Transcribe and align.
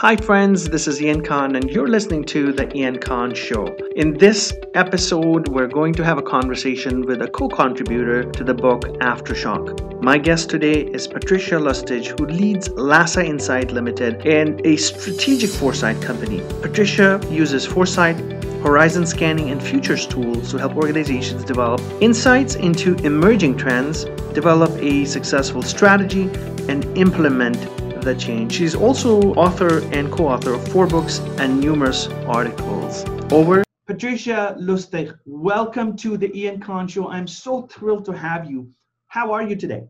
Hi, 0.00 0.16
friends, 0.16 0.64
this 0.66 0.88
is 0.88 1.02
Ian 1.02 1.22
Khan, 1.22 1.56
and 1.56 1.68
you're 1.68 1.86
listening 1.86 2.24
to 2.24 2.54
The 2.54 2.74
Ian 2.74 2.96
Khan 3.00 3.34
Show. 3.34 3.66
In 3.96 4.16
this 4.16 4.50
episode, 4.72 5.48
we're 5.48 5.66
going 5.66 5.92
to 5.92 6.02
have 6.02 6.16
a 6.16 6.22
conversation 6.22 7.02
with 7.02 7.20
a 7.20 7.28
co 7.28 7.50
contributor 7.50 8.22
to 8.22 8.42
the 8.42 8.54
book 8.54 8.84
Aftershock. 9.02 10.00
My 10.02 10.16
guest 10.16 10.48
today 10.48 10.84
is 10.86 11.06
Patricia 11.06 11.56
Lustig, 11.56 12.18
who 12.18 12.24
leads 12.24 12.70
LASA 12.70 13.26
Insight 13.26 13.72
Limited 13.72 14.26
and 14.26 14.64
a 14.64 14.76
strategic 14.76 15.50
foresight 15.50 16.00
company. 16.00 16.40
Patricia 16.62 17.20
uses 17.28 17.66
foresight 17.66 18.16
horizon 18.62 19.04
scanning, 19.06 19.50
and 19.50 19.62
futures 19.62 20.06
tools 20.06 20.50
to 20.50 20.56
help 20.56 20.76
organizations 20.76 21.44
develop 21.44 21.80
insights 22.00 22.54
into 22.54 22.94
emerging 23.04 23.56
trends, 23.56 24.04
develop 24.32 24.70
a 24.82 25.04
successful 25.04 25.62
strategy, 25.62 26.22
and 26.68 26.86
implement 26.96 27.58
the 28.02 28.14
change. 28.14 28.52
She's 28.52 28.74
also 28.74 29.34
author 29.34 29.82
and 29.92 30.10
co-author 30.10 30.54
of 30.54 30.66
four 30.68 30.86
books 30.86 31.18
and 31.38 31.60
numerous 31.60 32.08
articles. 32.26 33.04
Over. 33.32 33.64
Patricia 33.86 34.56
Lustig, 34.58 35.18
welcome 35.26 35.96
to 35.96 36.16
the 36.16 36.30
Ian 36.38 36.60
Khan 36.60 36.88
Show. 36.88 37.08
I'm 37.08 37.26
so 37.26 37.62
thrilled 37.62 38.04
to 38.06 38.12
have 38.12 38.50
you. 38.50 38.70
How 39.08 39.32
are 39.32 39.42
you 39.42 39.56
today? 39.56 39.84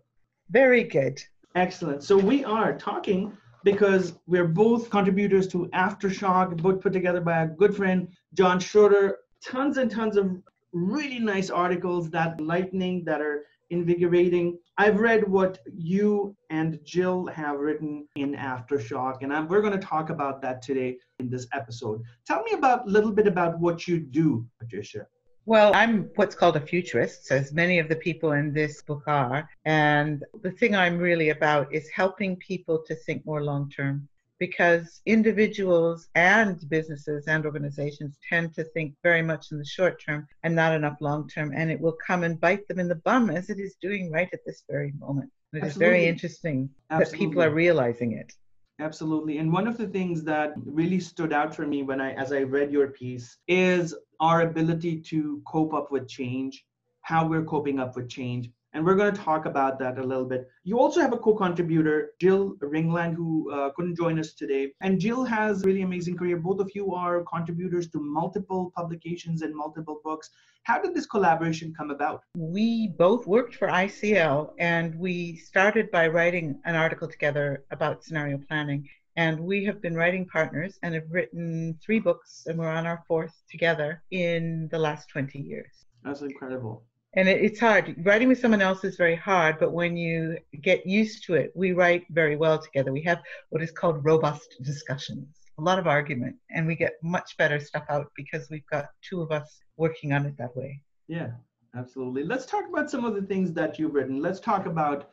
Very 0.50 0.84
good. 0.84 1.22
Excellent. 1.54 2.02
So 2.02 2.16
we 2.16 2.44
are 2.44 2.76
talking 2.76 3.36
because 3.62 4.14
we're 4.26 4.48
both 4.48 4.90
contributors 4.90 5.46
to 5.48 5.68
Aftershock, 5.74 6.52
a 6.52 6.56
book 6.56 6.80
put 6.80 6.92
together 6.92 7.20
by 7.20 7.42
a 7.42 7.46
good 7.46 7.76
friend, 7.76 8.08
John 8.34 8.58
Schroeder. 8.58 9.18
Tons 9.44 9.76
and 9.76 9.90
tons 9.90 10.16
of 10.16 10.42
really 10.72 11.18
nice 11.18 11.50
articles 11.50 12.10
that 12.10 12.40
lightning, 12.40 13.04
that 13.04 13.20
are 13.20 13.44
invigorating. 13.70 14.58
I've 14.78 15.00
read 15.00 15.28
what 15.28 15.58
you 15.72 16.36
and 16.50 16.78
Gill 16.84 17.26
have 17.26 17.58
written 17.58 18.06
in 18.16 18.34
Aftershock, 18.34 19.22
and 19.22 19.32
I'm, 19.32 19.48
we're 19.48 19.62
going 19.62 19.78
to 19.78 19.86
talk 19.86 20.10
about 20.10 20.42
that 20.42 20.62
today 20.62 20.96
in 21.18 21.30
this 21.30 21.46
episode. 21.52 22.02
Tell 22.26 22.42
me 22.42 22.52
about 22.52 22.86
a 22.86 22.90
little 22.90 23.12
bit 23.12 23.26
about 23.26 23.58
what 23.58 23.86
you 23.88 24.00
do, 24.00 24.46
Patricia. 24.58 25.06
Well, 25.46 25.72
I'm 25.74 26.10
what's 26.16 26.34
called 26.34 26.56
a 26.56 26.60
futurist, 26.60 27.30
as 27.30 27.52
many 27.52 27.78
of 27.78 27.88
the 27.88 27.96
people 27.96 28.32
in 28.32 28.52
this 28.52 28.82
book 28.82 29.02
are. 29.06 29.48
And 29.64 30.22
the 30.42 30.50
thing 30.50 30.76
I'm 30.76 30.98
really 30.98 31.30
about 31.30 31.74
is 31.74 31.88
helping 31.88 32.36
people 32.36 32.84
to 32.86 32.94
think 32.94 33.24
more 33.24 33.42
long 33.42 33.70
term 33.70 34.06
because 34.40 35.02
individuals 35.04 36.08
and 36.14 36.58
businesses 36.70 37.26
and 37.28 37.44
organizations 37.44 38.18
tend 38.28 38.54
to 38.54 38.64
think 38.64 38.94
very 39.02 39.22
much 39.22 39.52
in 39.52 39.58
the 39.58 39.64
short 39.64 40.02
term 40.04 40.26
and 40.42 40.56
not 40.56 40.74
enough 40.74 40.96
long 41.00 41.28
term, 41.28 41.52
and 41.54 41.70
it 41.70 41.78
will 41.78 41.96
come 42.04 42.24
and 42.24 42.40
bite 42.40 42.66
them 42.66 42.80
in 42.80 42.88
the 42.88 42.94
bum 42.96 43.28
as 43.30 43.50
it 43.50 43.60
is 43.60 43.76
doing 43.80 44.10
right 44.10 44.30
at 44.32 44.40
this 44.46 44.64
very 44.68 44.92
moment. 44.98 45.30
It 45.52 45.62
is 45.62 45.76
very 45.76 46.06
interesting 46.06 46.70
Absolutely. 46.90 47.18
that 47.18 47.28
people 47.28 47.42
are 47.42 47.50
realizing 47.50 48.12
it. 48.12 48.32
Absolutely. 48.80 49.36
And 49.38 49.52
one 49.52 49.68
of 49.68 49.76
the 49.76 49.88
things 49.88 50.24
that 50.24 50.54
really 50.64 51.00
stood 51.00 51.34
out 51.34 51.54
for 51.54 51.66
me 51.66 51.82
when 51.82 52.00
I 52.00 52.12
as 52.14 52.32
I 52.32 52.42
read 52.42 52.72
your 52.72 52.88
piece 52.88 53.36
is 53.46 53.94
our 54.20 54.40
ability 54.40 55.00
to 55.00 55.42
cope 55.46 55.74
up 55.74 55.92
with 55.92 56.08
change, 56.08 56.64
how 57.02 57.26
we're 57.26 57.44
coping 57.44 57.78
up 57.78 57.94
with 57.94 58.08
change 58.08 58.48
and 58.72 58.84
we're 58.84 58.94
going 58.94 59.12
to 59.12 59.20
talk 59.20 59.46
about 59.46 59.78
that 59.80 59.98
a 59.98 60.02
little 60.02 60.24
bit. 60.24 60.48
You 60.62 60.78
also 60.78 61.00
have 61.00 61.12
a 61.12 61.18
co-contributor, 61.18 62.12
Gill 62.20 62.54
Ringland, 62.62 63.14
who 63.14 63.50
uh, 63.52 63.70
couldn't 63.70 63.96
join 63.96 64.18
us 64.18 64.32
today. 64.32 64.72
And 64.80 65.00
Jill 65.00 65.24
has 65.24 65.62
a 65.62 65.66
really 65.66 65.82
amazing 65.82 66.16
career. 66.16 66.36
Both 66.36 66.60
of 66.60 66.70
you 66.74 66.94
are 66.94 67.24
contributors 67.24 67.88
to 67.90 68.00
multiple 68.00 68.72
publications 68.76 69.42
and 69.42 69.54
multiple 69.54 70.00
books. 70.04 70.30
How 70.62 70.80
did 70.80 70.94
this 70.94 71.06
collaboration 71.06 71.74
come 71.76 71.90
about? 71.90 72.22
We 72.36 72.88
both 72.98 73.26
worked 73.26 73.56
for 73.56 73.68
ICL, 73.68 74.52
and 74.58 74.94
we 74.94 75.36
started 75.36 75.90
by 75.90 76.06
writing 76.08 76.60
an 76.64 76.76
article 76.76 77.08
together 77.08 77.64
about 77.70 78.04
scenario 78.04 78.38
planning. 78.38 78.88
And 79.16 79.40
we 79.40 79.64
have 79.64 79.82
been 79.82 79.96
writing 79.96 80.26
partners 80.26 80.78
and 80.82 80.94
have 80.94 81.10
written 81.10 81.76
three 81.84 81.98
books, 81.98 82.44
and 82.46 82.56
we're 82.58 82.68
on 82.68 82.86
our 82.86 83.02
fourth 83.08 83.34
together 83.50 84.02
in 84.12 84.68
the 84.70 84.78
last 84.78 85.08
20 85.08 85.40
years. 85.40 85.86
That's 86.04 86.22
incredible 86.22 86.84
and 87.14 87.28
it, 87.28 87.40
it's 87.42 87.60
hard. 87.60 87.94
Writing 88.04 88.28
with 88.28 88.40
someone 88.40 88.62
else 88.62 88.84
is 88.84 88.96
very 88.96 89.16
hard, 89.16 89.58
but 89.58 89.72
when 89.72 89.96
you 89.96 90.38
get 90.62 90.86
used 90.86 91.24
to 91.24 91.34
it, 91.34 91.52
we 91.54 91.72
write 91.72 92.04
very 92.10 92.36
well 92.36 92.58
together. 92.58 92.92
We 92.92 93.02
have 93.02 93.20
what 93.50 93.62
is 93.62 93.70
called 93.70 94.04
robust 94.04 94.56
discussions, 94.62 95.28
a 95.58 95.62
lot 95.62 95.78
of 95.78 95.86
argument, 95.86 96.36
and 96.50 96.66
we 96.66 96.76
get 96.76 96.94
much 97.02 97.36
better 97.36 97.58
stuff 97.58 97.84
out 97.88 98.06
because 98.16 98.48
we've 98.50 98.66
got 98.70 98.86
two 99.02 99.22
of 99.22 99.32
us 99.32 99.60
working 99.76 100.12
on 100.12 100.26
it 100.26 100.36
that 100.38 100.56
way. 100.56 100.80
Yeah, 101.08 101.30
absolutely. 101.76 102.24
Let's 102.24 102.46
talk 102.46 102.64
about 102.68 102.90
some 102.90 103.04
of 103.04 103.14
the 103.14 103.22
things 103.22 103.52
that 103.54 103.78
you've 103.78 103.94
written. 103.94 104.22
Let's 104.22 104.40
talk 104.40 104.66
about 104.66 105.10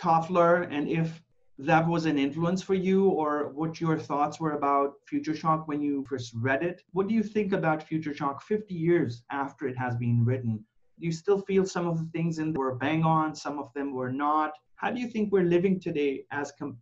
Toffler 0.00 0.68
and 0.70 0.88
if 0.88 1.20
that 1.58 1.86
was 1.86 2.06
an 2.06 2.18
influence 2.18 2.62
for 2.62 2.72
you 2.72 3.08
or 3.08 3.50
what 3.50 3.80
your 3.80 3.98
thoughts 3.98 4.40
were 4.40 4.52
about 4.52 4.94
Future 5.06 5.34
Shock 5.34 5.68
when 5.68 5.82
you 5.82 6.06
first 6.08 6.32
read 6.34 6.62
it. 6.62 6.80
What 6.92 7.06
do 7.06 7.14
you 7.14 7.22
think 7.22 7.52
about 7.52 7.82
Future 7.82 8.14
Shock 8.14 8.42
50 8.42 8.72
years 8.72 9.22
after 9.30 9.68
it 9.68 9.76
has 9.76 9.94
been 9.96 10.24
written? 10.24 10.64
You 11.00 11.12
still 11.12 11.40
feel 11.42 11.66
some 11.66 11.86
of 11.86 11.98
the 11.98 12.08
things 12.12 12.38
in 12.38 12.52
were 12.52 12.74
bang 12.74 13.02
on, 13.04 13.34
some 13.34 13.58
of 13.58 13.72
them 13.74 13.92
were 13.94 14.12
not? 14.12 14.52
How 14.76 14.90
do 14.90 15.00
you 15.00 15.08
think 15.08 15.32
we're 15.32 15.44
living 15.44 15.80
today 15.80 16.24
as 16.30 16.52
com- 16.58 16.78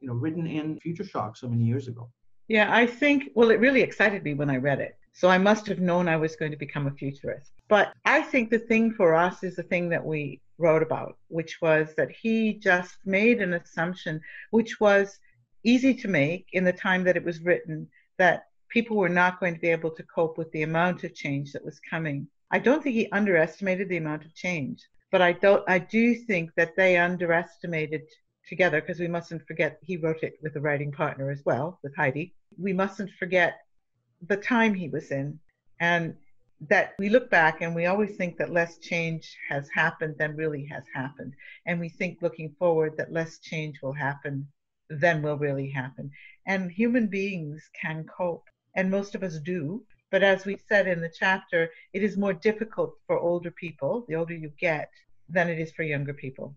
you 0.00 0.08
know 0.08 0.14
written 0.14 0.46
in 0.46 0.78
Future 0.80 1.04
Shock 1.04 1.36
so 1.36 1.48
many 1.48 1.64
years 1.64 1.88
ago? 1.88 2.08
Yeah, 2.48 2.74
I 2.74 2.86
think 2.86 3.30
well 3.34 3.50
it 3.50 3.60
really 3.60 3.82
excited 3.82 4.22
me 4.24 4.34
when 4.34 4.50
I 4.50 4.56
read 4.56 4.80
it. 4.80 4.96
So 5.14 5.28
I 5.28 5.38
must 5.38 5.66
have 5.66 5.78
known 5.78 6.08
I 6.08 6.16
was 6.16 6.36
going 6.36 6.52
to 6.52 6.56
become 6.56 6.86
a 6.86 6.92
futurist. 6.92 7.52
But 7.68 7.92
I 8.04 8.22
think 8.22 8.50
the 8.50 8.58
thing 8.58 8.92
for 8.92 9.14
us 9.14 9.42
is 9.42 9.56
the 9.56 9.62
thing 9.62 9.90
that 9.90 10.04
we 10.04 10.40
wrote 10.58 10.82
about, 10.82 11.18
which 11.28 11.60
was 11.60 11.94
that 11.96 12.10
he 12.10 12.54
just 12.54 12.96
made 13.04 13.42
an 13.42 13.52
assumption 13.54 14.20
which 14.50 14.80
was 14.80 15.18
easy 15.64 15.94
to 15.94 16.08
make 16.08 16.46
in 16.52 16.64
the 16.64 16.72
time 16.72 17.04
that 17.04 17.16
it 17.16 17.24
was 17.24 17.42
written 17.42 17.88
that 18.18 18.44
people 18.68 18.96
were 18.96 19.08
not 19.08 19.38
going 19.38 19.54
to 19.54 19.60
be 19.60 19.68
able 19.68 19.90
to 19.90 20.02
cope 20.04 20.38
with 20.38 20.50
the 20.52 20.62
amount 20.62 21.04
of 21.04 21.14
change 21.14 21.52
that 21.52 21.64
was 21.64 21.78
coming 21.88 22.26
I 22.52 22.58
don't 22.58 22.82
think 22.82 22.94
he 22.94 23.10
underestimated 23.10 23.88
the 23.88 23.96
amount 23.96 24.26
of 24.26 24.34
change, 24.34 24.82
but 25.10 25.22
I 25.22 25.32
don't. 25.32 25.64
I 25.66 25.78
do 25.78 26.14
think 26.14 26.50
that 26.56 26.76
they 26.76 26.98
underestimated 26.98 28.02
together 28.46 28.80
because 28.80 29.00
we 29.00 29.08
mustn't 29.08 29.46
forget 29.46 29.78
he 29.82 29.96
wrote 29.96 30.22
it 30.22 30.34
with 30.42 30.54
a 30.56 30.60
writing 30.60 30.92
partner 30.92 31.30
as 31.30 31.42
well 31.46 31.80
with 31.82 31.96
Heidi. 31.96 32.34
We 32.58 32.74
mustn't 32.74 33.10
forget 33.18 33.58
the 34.28 34.36
time 34.36 34.74
he 34.74 34.90
was 34.90 35.10
in, 35.10 35.40
and 35.80 36.14
that 36.68 36.92
we 36.98 37.08
look 37.08 37.30
back 37.30 37.62
and 37.62 37.74
we 37.74 37.86
always 37.86 38.16
think 38.16 38.36
that 38.36 38.52
less 38.52 38.78
change 38.78 39.36
has 39.48 39.68
happened 39.74 40.16
than 40.18 40.36
really 40.36 40.66
has 40.66 40.84
happened, 40.94 41.32
and 41.66 41.80
we 41.80 41.88
think 41.88 42.20
looking 42.20 42.54
forward 42.58 42.96
that 42.98 43.12
less 43.12 43.38
change 43.38 43.80
will 43.82 43.94
happen 43.94 44.46
than 44.90 45.22
will 45.22 45.38
really 45.38 45.70
happen. 45.70 46.10
And 46.46 46.70
human 46.70 47.06
beings 47.06 47.62
can 47.80 48.04
cope, 48.04 48.44
and 48.76 48.90
most 48.90 49.14
of 49.14 49.22
us 49.22 49.38
do. 49.38 49.84
But 50.12 50.22
as 50.22 50.44
we 50.44 50.58
said 50.68 50.86
in 50.86 51.00
the 51.00 51.08
chapter, 51.08 51.70
it 51.94 52.02
is 52.02 52.18
more 52.18 52.34
difficult 52.34 52.98
for 53.06 53.18
older 53.18 53.50
people, 53.50 54.04
the 54.06 54.14
older 54.14 54.34
you 54.34 54.50
get, 54.60 54.90
than 55.30 55.48
it 55.48 55.58
is 55.58 55.72
for 55.72 55.84
younger 55.84 56.12
people. 56.12 56.54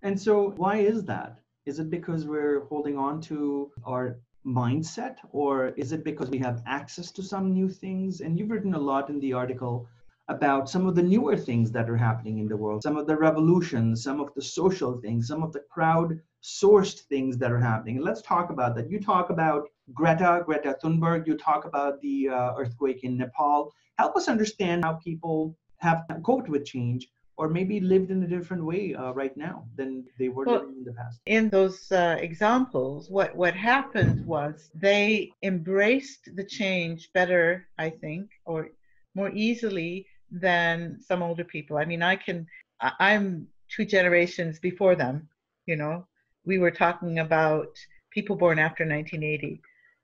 And 0.00 0.18
so, 0.18 0.54
why 0.56 0.78
is 0.78 1.04
that? 1.04 1.38
Is 1.66 1.80
it 1.80 1.90
because 1.90 2.24
we're 2.24 2.64
holding 2.64 2.96
on 2.96 3.20
to 3.28 3.70
our 3.84 4.18
mindset, 4.46 5.16
or 5.32 5.68
is 5.76 5.92
it 5.92 6.02
because 6.02 6.30
we 6.30 6.38
have 6.38 6.62
access 6.66 7.10
to 7.12 7.22
some 7.22 7.52
new 7.52 7.68
things? 7.68 8.22
And 8.22 8.38
you've 8.38 8.50
written 8.50 8.72
a 8.72 8.80
lot 8.80 9.10
in 9.10 9.20
the 9.20 9.34
article 9.34 9.86
about 10.28 10.70
some 10.70 10.86
of 10.86 10.94
the 10.94 11.02
newer 11.02 11.36
things 11.36 11.70
that 11.72 11.90
are 11.90 11.96
happening 11.96 12.38
in 12.38 12.48
the 12.48 12.56
world, 12.56 12.82
some 12.82 12.96
of 12.96 13.06
the 13.06 13.18
revolutions, 13.18 14.02
some 14.02 14.18
of 14.18 14.32
the 14.34 14.42
social 14.42 14.98
things, 15.02 15.28
some 15.28 15.42
of 15.42 15.52
the 15.52 15.64
crowd 15.70 16.18
sourced 16.42 17.00
things 17.00 17.36
that 17.36 17.52
are 17.52 17.60
happening. 17.60 18.00
let's 18.00 18.22
talk 18.22 18.48
about 18.48 18.74
that. 18.76 18.90
You 18.90 18.98
talk 18.98 19.28
about 19.28 19.68
Greta, 19.94 20.42
Greta 20.44 20.76
Thunberg, 20.82 21.26
you 21.26 21.36
talk 21.36 21.64
about 21.64 22.00
the 22.00 22.28
uh, 22.28 22.54
earthquake 22.56 23.04
in 23.04 23.16
Nepal. 23.16 23.72
Help 23.98 24.16
us 24.16 24.28
understand 24.28 24.84
how 24.84 24.94
people 24.94 25.56
have 25.78 26.04
coped 26.24 26.48
with 26.48 26.64
change 26.64 27.08
or 27.38 27.48
maybe 27.48 27.78
lived 27.78 28.10
in 28.10 28.22
a 28.24 28.26
different 28.26 28.64
way 28.64 28.94
uh, 28.94 29.12
right 29.12 29.36
now 29.36 29.64
than 29.76 30.04
they 30.18 30.28
were 30.28 30.44
well, 30.44 30.62
in 30.62 30.82
the 30.84 30.92
past. 30.92 31.20
In 31.26 31.48
those 31.48 31.90
uh, 31.92 32.16
examples, 32.20 33.08
what, 33.08 33.34
what 33.36 33.54
happened 33.54 34.26
was 34.26 34.70
they 34.74 35.30
embraced 35.44 36.34
the 36.34 36.44
change 36.44 37.10
better, 37.14 37.68
I 37.78 37.90
think, 37.90 38.30
or 38.44 38.70
more 39.14 39.30
easily 39.30 40.06
than 40.32 40.98
some 41.00 41.22
older 41.22 41.44
people. 41.44 41.78
I 41.78 41.84
mean, 41.84 42.02
I 42.02 42.16
can, 42.16 42.46
I'm 42.80 43.46
two 43.68 43.84
generations 43.84 44.58
before 44.58 44.96
them, 44.96 45.28
you 45.66 45.76
know. 45.76 46.06
We 46.44 46.58
were 46.58 46.72
talking 46.72 47.20
about 47.20 47.68
people 48.10 48.34
born 48.34 48.58
after 48.58 48.84
1980, 48.84 49.60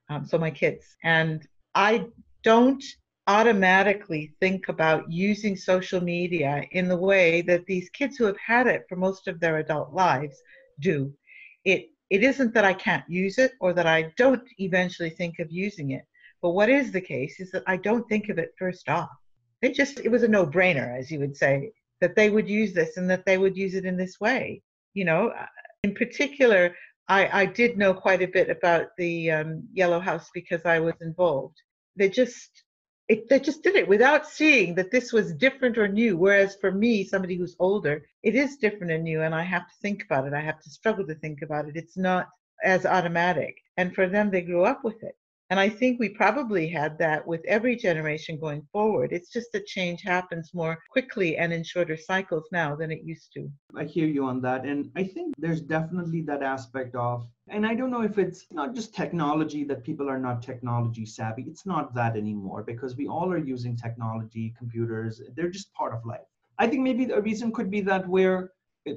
um, 0.09 0.25
so 0.25 0.39
my 0.39 0.51
kids. 0.51 0.97
And 1.03 1.47
I 1.75 2.07
don't 2.43 2.83
automatically 3.27 4.35
think 4.41 4.69
about 4.69 5.11
using 5.11 5.57
social 5.57 6.01
media 6.01 6.65
in 6.73 6.89
the 6.89 6.97
way 6.97 7.41
that 7.43 7.65
these 7.67 7.89
kids 7.91 8.17
who 8.17 8.25
have 8.25 8.37
had 8.37 8.67
it 8.67 8.85
for 8.89 8.97
most 8.97 9.29
of 9.29 9.41
their 9.41 9.59
adult 9.59 9.95
lives 9.95 10.37
do. 10.81 11.13
It, 11.65 11.89
it 12.11 12.23
isn't 12.23 12.53
that 12.55 12.65
I 12.65 12.75
can't 12.75 13.09
use 13.09 13.39
it 13.39 13.53
or 13.61 13.73
that 13.73 13.87
I 13.87 14.13
don't 14.17 14.47
eventually 14.59 15.11
think 15.11 15.39
of 15.39 15.51
using 15.51 15.93
it. 15.93 16.05
But 16.43 16.51
what 16.51 16.69
is 16.69 16.93
the 16.93 17.01
case 17.01 17.41
is 17.41 17.51
that 17.53 17.63
I 17.67 17.79
don't 17.79 18.07
think 18.09 18.29
of 18.29 18.39
it 18.39 18.53
first 18.59 18.91
off. 18.91 19.09
It 19.63 19.75
just 19.75 20.01
it 20.01 20.11
was 20.11 20.23
a 20.23 20.29
no-brainer, 20.29 20.99
as 20.99 21.11
you 21.11 21.19
would 21.21 21.35
say, 21.35 21.73
that 22.03 22.15
they 22.15 22.29
would 22.29 22.47
use 22.47 22.75
this 22.75 22.99
and 22.99 23.09
that 23.09 23.25
they 23.25 23.39
would 23.39 23.57
use 23.57 23.75
it 23.75 23.87
in 23.87 23.97
this 23.97 24.21
way. 24.21 24.61
You 24.93 25.07
know, 25.07 25.33
in 25.85 25.95
particular, 25.95 26.77
I, 27.09 27.43
I 27.43 27.47
did 27.47 27.77
know 27.77 27.93
quite 27.93 28.23
a 28.23 28.29
bit 28.29 28.49
about 28.49 28.89
the 28.97 29.31
um, 29.31 29.69
Yellow 29.73 30.01
House 30.01 30.31
because 30.33 30.65
I 30.65 30.79
was 30.81 30.95
involved. 31.01 31.57
They 31.97 32.09
just 32.09 32.51
it, 33.09 33.29
they 33.29 33.39
just 33.39 33.63
did 33.63 33.77
it 33.77 33.87
without 33.87 34.27
seeing 34.27 34.75
that 34.77 34.91
this 34.91 35.13
was 35.13 35.35
different 35.35 35.77
or 35.77 35.89
new. 35.89 36.17
Whereas 36.17 36.57
for 36.57 36.73
me, 36.73 37.05
somebody 37.05 37.37
who's 37.37 37.57
older, 37.59 38.03
it 38.23 38.35
is 38.35 38.57
different 38.57 38.93
and 38.93 39.05
new, 39.05 39.23
and 39.23 39.35
I 39.35 39.43
have 39.43 39.69
to 39.69 39.75
think 39.83 40.05
about 40.05 40.27
it. 40.27 40.33
I 40.33 40.41
have 40.41 40.61
to 40.61 40.71
struggle 40.71 41.07
to 41.07 41.15
think 41.17 41.43
about 41.43 41.69
it. 41.69 41.77
It's 41.77 41.99
not 41.99 42.29
as 42.63 42.87
automatic. 42.87 43.57
And 43.77 43.95
for 43.95 44.09
them, 44.09 44.31
they 44.31 44.41
grew 44.41 44.65
up 44.65 44.85
with 44.85 45.03
it. 45.03 45.17
And 45.51 45.61
I 45.61 45.69
think 45.69 46.01
we 46.01 46.09
probably 46.09 46.67
had 46.67 46.99
that 46.99 47.27
with 47.27 47.43
every 47.47 47.77
generation 47.77 48.39
going 48.41 48.67
forward. 48.73 49.13
It's 49.13 49.31
just 49.31 49.53
that 49.53 49.67
change 49.67 50.01
happens 50.01 50.55
more 50.55 50.79
quickly 50.91 51.37
and 51.37 51.53
in 51.53 51.63
shorter 51.63 51.99
cycles 51.99 52.49
now 52.51 52.75
than 52.75 52.91
it 52.91 53.03
used 53.05 53.31
to. 53.35 53.51
I 53.77 53.85
hear 53.85 54.07
you 54.07 54.25
on 54.25 54.41
that. 54.41 54.65
And 54.65 54.91
I 54.97 55.05
think 55.05 55.35
there's 55.37 55.61
definitely 55.61 56.23
that 56.23 56.43
aspect 56.43 56.95
of, 56.95 57.27
and 57.49 57.67
I 57.67 57.75
don't 57.75 57.91
know 57.91 58.01
if 58.01 58.17
it's 58.17 58.47
not 58.53 58.75
just 58.75 58.95
technology 58.95 59.65
that 59.65 59.85
people 59.85 60.09
are 60.09 60.19
not 60.19 60.43
technology 60.43 61.05
savvy. 61.05 61.43
It's 61.43 61.67
not 61.67 61.95
that 61.95 62.17
anymore 62.17 62.63
because 62.63 62.97
we 62.97 63.07
all 63.07 63.31
are 63.31 63.39
using 63.39 63.77
technology, 63.77 64.55
computers, 64.57 65.21
they're 65.37 65.51
just 65.51 65.75
part 65.75 65.93
of 65.93 66.07
life. 66.07 66.27
I 66.59 66.69
think 66.69 66.83
maybe 66.83 67.05
the 67.05 67.21
reason 67.21 67.53
could 67.53 67.71
be 67.71 67.83
that 67.83 68.09
we're, 68.09 68.53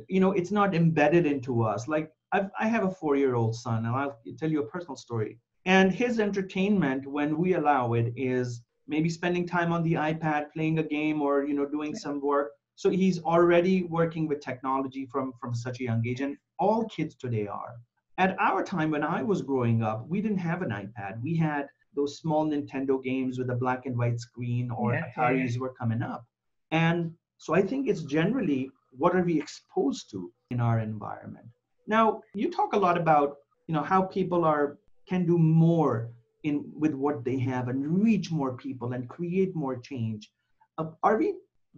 you 0.07 0.21
know, 0.21 0.31
it's 0.31 0.51
not 0.51 0.73
embedded 0.73 1.25
into 1.25 1.63
us. 1.63 1.89
Like 1.89 2.09
I've, 2.31 2.49
I 2.57 2.67
have 2.67 2.85
a 2.85 2.91
four 2.91 3.17
year 3.17 3.35
old 3.35 3.53
son, 3.53 3.85
and 3.85 3.93
I'll 3.93 4.17
tell 4.37 4.49
you 4.49 4.61
a 4.61 4.67
personal 4.67 4.95
story 4.95 5.39
and 5.67 5.91
his 5.91 6.21
entertainment, 6.21 7.05
when 7.05 7.37
we 7.37 7.55
allow 7.55 7.91
it, 7.91 8.13
is 8.15 8.61
maybe 8.87 9.09
spending 9.09 9.45
time 9.45 9.73
on 9.73 9.83
the 9.83 9.95
iPad, 9.95 10.53
playing 10.53 10.79
a 10.79 10.83
game, 10.83 11.21
or 11.21 11.45
you 11.45 11.53
know, 11.53 11.65
doing 11.65 11.93
some 11.93 12.21
work. 12.21 12.51
So 12.75 12.89
he's 12.89 13.21
already 13.21 13.83
working 13.83 14.29
with 14.29 14.39
technology 14.39 15.05
from 15.11 15.33
from 15.41 15.53
such 15.53 15.81
a 15.81 15.83
young 15.83 16.07
age, 16.07 16.21
and 16.21 16.37
all 16.57 16.85
kids 16.85 17.15
today 17.15 17.47
are. 17.47 17.75
At 18.17 18.37
our 18.39 18.63
time, 18.63 18.91
when 18.91 19.03
I 19.03 19.21
was 19.21 19.41
growing 19.41 19.83
up, 19.83 20.07
we 20.07 20.21
didn't 20.21 20.37
have 20.37 20.61
an 20.61 20.69
iPad. 20.69 21.21
We 21.21 21.35
had 21.35 21.67
those 21.93 22.17
small 22.17 22.47
Nintendo 22.47 23.03
games 23.03 23.37
with 23.37 23.49
a 23.49 23.55
black 23.55 23.85
and 23.85 23.97
white 23.97 24.21
screen, 24.21 24.71
or 24.71 24.93
yeah, 24.93 25.03
Ataris 25.05 25.55
yeah. 25.55 25.59
were 25.59 25.73
coming 25.73 26.01
up. 26.01 26.25
And 26.71 27.13
so 27.37 27.53
I 27.53 27.61
think 27.61 27.89
it's 27.89 28.03
generally 28.03 28.71
what 28.91 29.15
are 29.17 29.23
we 29.23 29.37
exposed 29.37 30.09
to 30.11 30.31
in 30.49 30.61
our 30.61 30.79
environment. 30.79 31.47
Now, 31.87 32.21
you 32.33 32.49
talk 32.49 32.71
a 32.71 32.83
lot 32.87 32.97
about 32.97 33.35
you 33.67 33.73
know 33.73 33.83
how 33.83 34.03
people 34.03 34.45
are 34.45 34.77
can 35.07 35.25
do 35.25 35.37
more 35.37 36.11
in 36.43 36.63
with 36.73 36.93
what 36.93 37.23
they 37.23 37.37
have 37.39 37.67
and 37.67 38.03
reach 38.03 38.31
more 38.31 38.55
people 38.55 38.93
and 38.93 39.09
create 39.09 39.55
more 39.55 39.77
change. 39.77 40.31
Uh, 40.77 40.91
are 41.03 41.17
we 41.17 41.33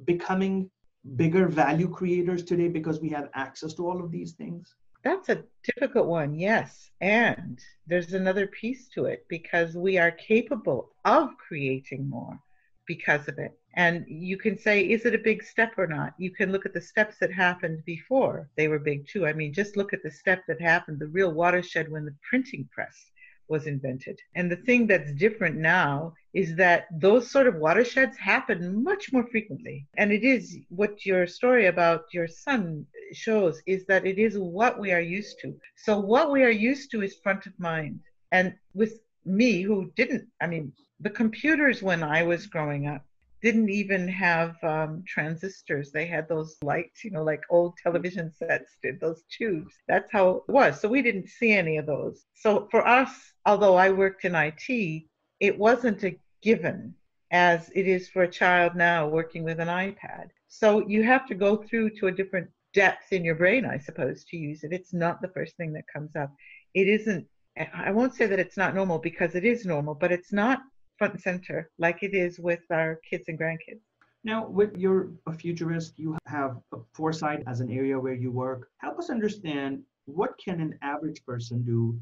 becoming 0.06 0.70
bigger 1.16 1.48
value 1.48 1.88
creators 1.88 2.44
today 2.44 2.68
because 2.68 3.00
we 3.00 3.10
have 3.10 3.30
access 3.34 3.74
to 3.74 3.88
all 3.88 4.04
of 4.04 4.12
these 4.12 4.34
things? 4.34 4.76
That's 5.04 5.30
a 5.30 5.44
difficult 5.64 6.08
one 6.08 6.36
yes. 6.36 6.92
And 7.00 7.60
there's 7.88 8.14
another 8.14 8.48
piece 8.48 8.90
to 8.90 9.06
it 9.06 9.26
because 9.30 9.76
we 9.76 9.98
are 9.98 10.12
capable 10.12 10.92
of 11.06 11.38
creating 11.38 12.10
more 12.10 12.38
because 12.86 13.28
of 13.30 13.38
it. 13.38 13.58
And 13.76 14.04
you 14.10 14.36
can 14.36 14.58
say 14.58 14.81
is 14.81 15.06
it 15.06 15.16
a 15.16 15.20
big 15.20 15.44
step 15.44 15.74
or 15.78 15.88
not? 15.88 16.16
You 16.18 16.31
can 16.31 16.52
look 16.52 16.66
at 16.66 16.74
the 16.74 16.81
steps 16.81 17.18
that 17.20 17.31
happened 17.31 17.86
before 17.86 18.50
they 18.58 18.68
were 18.68 18.80
big 18.80 19.08
too. 19.08 19.26
I 19.26 19.31
mean 19.31 19.54
just 19.54 19.78
look 19.78 19.94
at 19.94 20.04
the 20.04 20.12
step 20.12 20.44
that 20.48 20.60
happened 20.60 21.00
the 21.00 21.08
real 21.08 21.31
watershed 21.31 21.90
when 21.90 22.04
the 22.04 22.16
printing 22.28 22.68
press 22.74 23.06
was 23.50 23.68
invented. 23.68 24.19
And 24.36 24.51
the 24.51 24.57
thing 24.57 24.88
that's 24.88 25.12
different 25.13 25.57
now 25.57 26.13
is 26.34 26.56
that 26.56 26.86
those 26.92 27.30
sort 27.30 27.48
of 27.48 27.56
watersheds 27.56 28.18
happen 28.18 28.84
much 28.84 29.12
more 29.12 29.25
frequently. 29.28 29.88
And 29.98 30.12
it 30.12 30.24
is 30.24 30.57
what 30.69 31.06
your 31.06 31.25
story 31.28 31.66
about 31.66 32.06
your 32.13 32.28
son 32.28 32.86
shows 33.13 33.62
is 33.66 33.86
that 33.88 34.06
it 34.06 34.19
is 34.19 34.38
what 34.38 34.80
we 34.80 34.92
are 34.92 35.01
used 35.01 35.40
to. 35.42 35.56
So 35.75 36.00
what 36.00 36.31
we 36.31 36.44
are 36.44 36.51
used 36.51 36.92
to 36.92 37.01
is 37.01 37.16
front 37.16 37.46
of 37.46 37.60
mind. 37.60 38.00
And 38.31 38.54
with 38.74 39.00
me, 39.25 39.62
who 39.63 39.92
didn't, 39.95 40.28
I 40.42 40.48
mean, 40.48 40.72
the 41.00 41.10
computers 41.10 41.81
when 41.81 42.04
I 42.04 42.24
was 42.24 42.48
growing 42.48 42.88
up 42.88 43.04
didn't 43.42 43.70
even 43.70 44.08
have 44.08 44.62
um, 44.64 45.04
transistors. 45.08 45.92
They 45.92 46.06
had 46.06 46.28
those 46.28 46.58
lights, 46.62 47.04
you 47.04 47.12
know, 47.12 47.24
like 47.24 47.44
old 47.50 47.78
television 47.82 48.32
sets 48.32 48.78
did, 48.84 49.00
those 49.00 49.24
tubes. 49.30 49.74
That's 49.88 50.12
how 50.12 50.44
it 50.48 50.52
was. 50.52 50.80
So 50.80 50.90
we 50.90 51.02
didn't 51.02 51.30
see 51.30 51.54
any 51.54 51.78
of 51.78 51.86
those. 51.86 52.26
So 52.36 52.68
for 52.72 52.86
us, 52.88 53.12
although 53.46 53.76
I 53.76 53.90
worked 53.90 54.26
in 54.26 54.36
IT, 54.36 55.04
it 55.40 55.58
wasn't 55.58 56.04
a 56.04 56.18
given 56.42 56.94
as 57.32 57.70
it 57.76 57.88
is 57.88 58.10
for 58.10 58.24
a 58.24 58.32
child 58.32 58.76
now 58.76 59.08
working 59.08 59.44
with 59.44 59.60
an 59.60 59.68
iPad. 59.68 60.30
So 60.48 60.88
you 60.88 61.04
have 61.04 61.28
to 61.28 61.36
go 61.36 61.58
through 61.58 61.92
to 61.92 62.08
a 62.08 62.12
different 62.12 62.50
depth 62.74 63.12
in 63.14 63.24
your 63.24 63.36
brain, 63.36 63.66
I 63.66 63.78
suppose, 63.78 64.26
to 64.26 64.38
use 64.38 64.64
it. 64.64 64.74
It's 64.74 64.94
not 64.94 65.22
the 65.22 65.30
first 65.30 65.56
thing 65.58 65.74
that 65.74 65.86
comes 65.94 66.16
up. 66.16 66.34
It 66.74 66.88
isn't, 66.88 67.26
I 67.74 67.92
won't 67.92 68.16
say 68.16 68.26
that 68.26 68.40
it's 68.40 68.58
not 68.58 68.76
normal 68.76 69.00
because 69.00 69.36
it 69.36 69.46
is 69.46 69.66
normal, 69.66 69.96
but 69.96 70.12
it's 70.12 70.32
not 70.34 70.60
front 71.00 71.13
and 71.13 71.22
center 71.22 71.72
like 71.80 72.04
it 72.04 72.13
is 72.13 72.40
with 72.40 72.60
our 72.69 73.00
kids 73.10 73.24
and 73.30 73.40
grandkids. 73.40 73.81
Now, 74.25 74.48
with 74.48 74.75
you're 74.75 75.10
a 75.25 75.34
futurist, 75.34 75.98
you 75.98 76.18
have 76.25 76.57
a 76.74 76.78
foresight 76.94 77.42
as 77.48 77.62
an 77.62 77.72
area 77.72 77.98
where 77.98 78.13
you 78.13 78.31
work. 78.31 78.69
Help 78.78 79.00
us 79.00 79.10
understand 79.10 79.81
what 80.06 80.38
can 80.44 80.60
an 80.60 80.78
average 80.81 81.24
person 81.25 81.63
do 81.63 81.98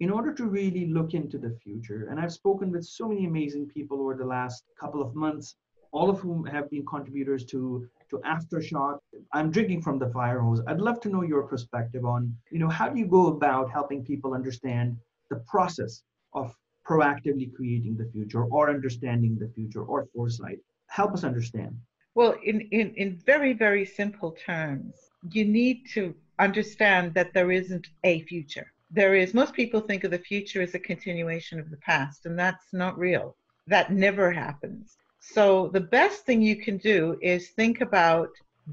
in 0.00 0.10
order 0.10 0.34
to 0.34 0.44
really 0.46 0.86
look 0.86 1.14
into 1.14 1.38
the 1.38 1.56
future. 1.64 2.08
And 2.10 2.20
I've 2.20 2.32
spoken 2.32 2.70
with 2.70 2.84
so 2.84 3.08
many 3.08 3.24
amazing 3.24 3.68
people 3.68 4.00
over 4.00 4.14
the 4.14 4.26
last 4.26 4.64
couple 4.78 5.00
of 5.00 5.14
months, 5.14 5.56
all 5.92 6.10
of 6.10 6.18
whom 6.20 6.44
have 6.44 6.68
been 6.70 6.84
contributors 6.84 7.44
to 7.46 7.88
to 8.10 8.18
aftershock. 8.18 8.98
I'm 9.32 9.50
drinking 9.50 9.80
from 9.80 9.98
the 9.98 10.10
fire 10.10 10.40
hose. 10.40 10.60
I'd 10.66 10.82
love 10.88 11.00
to 11.00 11.08
know 11.08 11.22
your 11.22 11.44
perspective 11.44 12.04
on, 12.04 12.36
you 12.50 12.58
know, 12.58 12.68
how 12.68 12.90
do 12.90 12.98
you 12.98 13.06
go 13.06 13.28
about 13.28 13.70
helping 13.70 14.04
people 14.04 14.34
understand 14.34 14.98
the 15.30 15.36
process 15.52 16.02
of 16.34 16.54
proactively 16.88 17.54
creating 17.54 17.96
the 17.96 18.08
future 18.12 18.44
or 18.44 18.70
understanding 18.70 19.38
the 19.38 19.48
future 19.54 19.82
or 19.82 20.08
foresight. 20.14 20.58
Help 20.88 21.12
us 21.12 21.24
understand. 21.24 21.78
Well, 22.14 22.36
in, 22.44 22.62
in, 22.72 22.94
in 22.96 23.16
very, 23.24 23.52
very 23.54 23.86
simple 23.86 24.32
terms, 24.32 24.94
you 25.30 25.44
need 25.44 25.86
to 25.94 26.14
understand 26.38 27.14
that 27.14 27.32
there 27.32 27.52
isn't 27.52 27.86
a 28.04 28.22
future. 28.22 28.72
There 28.90 29.14
is, 29.14 29.32
most 29.32 29.54
people 29.54 29.80
think 29.80 30.04
of 30.04 30.10
the 30.10 30.18
future 30.18 30.60
as 30.60 30.74
a 30.74 30.78
continuation 30.78 31.58
of 31.58 31.70
the 31.70 31.78
past, 31.78 32.26
and 32.26 32.38
that's 32.38 32.66
not 32.72 32.98
real. 32.98 33.36
That 33.66 33.92
never 33.92 34.30
happens. 34.30 34.96
So, 35.20 35.68
the 35.68 35.80
best 35.80 36.26
thing 36.26 36.42
you 36.42 36.56
can 36.56 36.76
do 36.78 37.16
is 37.22 37.50
think 37.50 37.80
about 37.80 38.30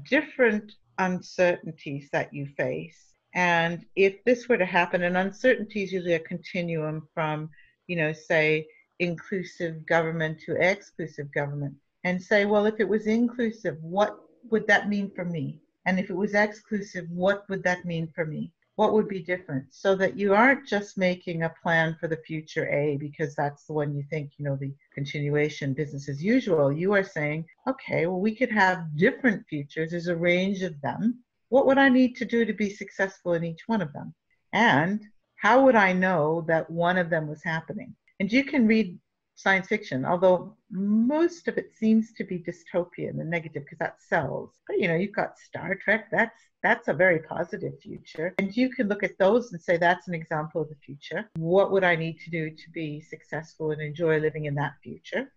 different 0.08 0.72
uncertainties 0.98 2.10
that 2.12 2.34
you 2.34 2.46
face. 2.56 3.14
And 3.34 3.86
if 3.94 4.22
this 4.24 4.48
were 4.48 4.58
to 4.58 4.66
happen, 4.66 5.04
and 5.04 5.16
uncertainty 5.16 5.84
is 5.84 5.92
usually 5.92 6.14
a 6.14 6.20
continuum 6.20 7.08
from 7.14 7.48
you 7.90 7.96
know, 7.96 8.12
say 8.12 8.68
inclusive 9.00 9.84
government 9.84 10.38
to 10.46 10.54
exclusive 10.54 11.32
government 11.34 11.74
and 12.04 12.22
say, 12.22 12.44
well, 12.44 12.66
if 12.66 12.78
it 12.78 12.88
was 12.88 13.08
inclusive, 13.08 13.76
what 13.82 14.16
would 14.48 14.64
that 14.68 14.88
mean 14.88 15.10
for 15.10 15.24
me? 15.24 15.58
And 15.86 15.98
if 15.98 16.08
it 16.08 16.16
was 16.16 16.34
exclusive, 16.34 17.10
what 17.10 17.48
would 17.48 17.64
that 17.64 17.84
mean 17.84 18.06
for 18.14 18.24
me? 18.24 18.52
What 18.76 18.92
would 18.92 19.08
be 19.08 19.20
different? 19.20 19.64
So 19.70 19.96
that 19.96 20.16
you 20.16 20.34
aren't 20.34 20.68
just 20.68 20.96
making 20.96 21.42
a 21.42 21.54
plan 21.62 21.96
for 21.98 22.06
the 22.06 22.22
future 22.28 22.68
A 22.68 22.96
because 22.96 23.34
that's 23.34 23.64
the 23.64 23.72
one 23.72 23.92
you 23.92 24.04
think, 24.08 24.30
you 24.36 24.44
know, 24.44 24.56
the 24.56 24.72
continuation, 24.94 25.74
business 25.74 26.08
as 26.08 26.22
usual. 26.22 26.70
You 26.70 26.92
are 26.92 27.02
saying, 27.02 27.44
okay, 27.66 28.06
well, 28.06 28.20
we 28.20 28.36
could 28.36 28.52
have 28.52 28.96
different 28.96 29.44
futures. 29.48 29.90
There's 29.90 30.06
a 30.06 30.16
range 30.16 30.62
of 30.62 30.80
them. 30.80 31.24
What 31.48 31.66
would 31.66 31.78
I 31.78 31.88
need 31.88 32.14
to 32.18 32.24
do 32.24 32.44
to 32.44 32.52
be 32.52 32.70
successful 32.70 33.32
in 33.32 33.42
each 33.42 33.66
one 33.66 33.82
of 33.82 33.92
them? 33.92 34.14
And 34.52 35.00
how 35.40 35.64
would 35.64 35.74
I 35.74 35.94
know 35.94 36.44
that 36.48 36.68
one 36.70 36.98
of 36.98 37.08
them 37.08 37.26
was 37.26 37.42
happening? 37.42 37.96
And 38.20 38.30
you 38.30 38.44
can 38.44 38.66
read 38.66 38.98
science 39.36 39.68
fiction, 39.68 40.04
although 40.04 40.54
most 40.70 41.48
of 41.48 41.56
it 41.56 41.74
seems 41.74 42.12
to 42.12 42.24
be 42.24 42.38
dystopian 42.38 43.20
and 43.20 43.30
negative 43.30 43.64
because 43.64 43.78
that 43.78 44.02
sells. 44.06 44.50
But 44.66 44.78
you 44.78 44.86
know, 44.86 44.96
you've 44.96 45.14
got 45.14 45.38
Star 45.38 45.74
Trek, 45.74 46.08
that's 46.12 46.38
that's 46.62 46.88
a 46.88 46.92
very 46.92 47.20
positive 47.20 47.72
future. 47.80 48.34
And 48.38 48.54
you 48.54 48.68
can 48.68 48.86
look 48.86 49.02
at 49.02 49.16
those 49.18 49.50
and 49.50 49.62
say 49.62 49.78
that's 49.78 50.08
an 50.08 50.14
example 50.14 50.60
of 50.60 50.68
the 50.68 50.74
future. 50.84 51.30
What 51.36 51.72
would 51.72 51.84
I 51.84 51.96
need 51.96 52.18
to 52.20 52.30
do 52.30 52.50
to 52.50 52.70
be 52.74 53.00
successful 53.00 53.70
and 53.70 53.80
enjoy 53.80 54.18
living 54.18 54.44
in 54.44 54.54
that 54.56 54.74
future? 54.82 55.32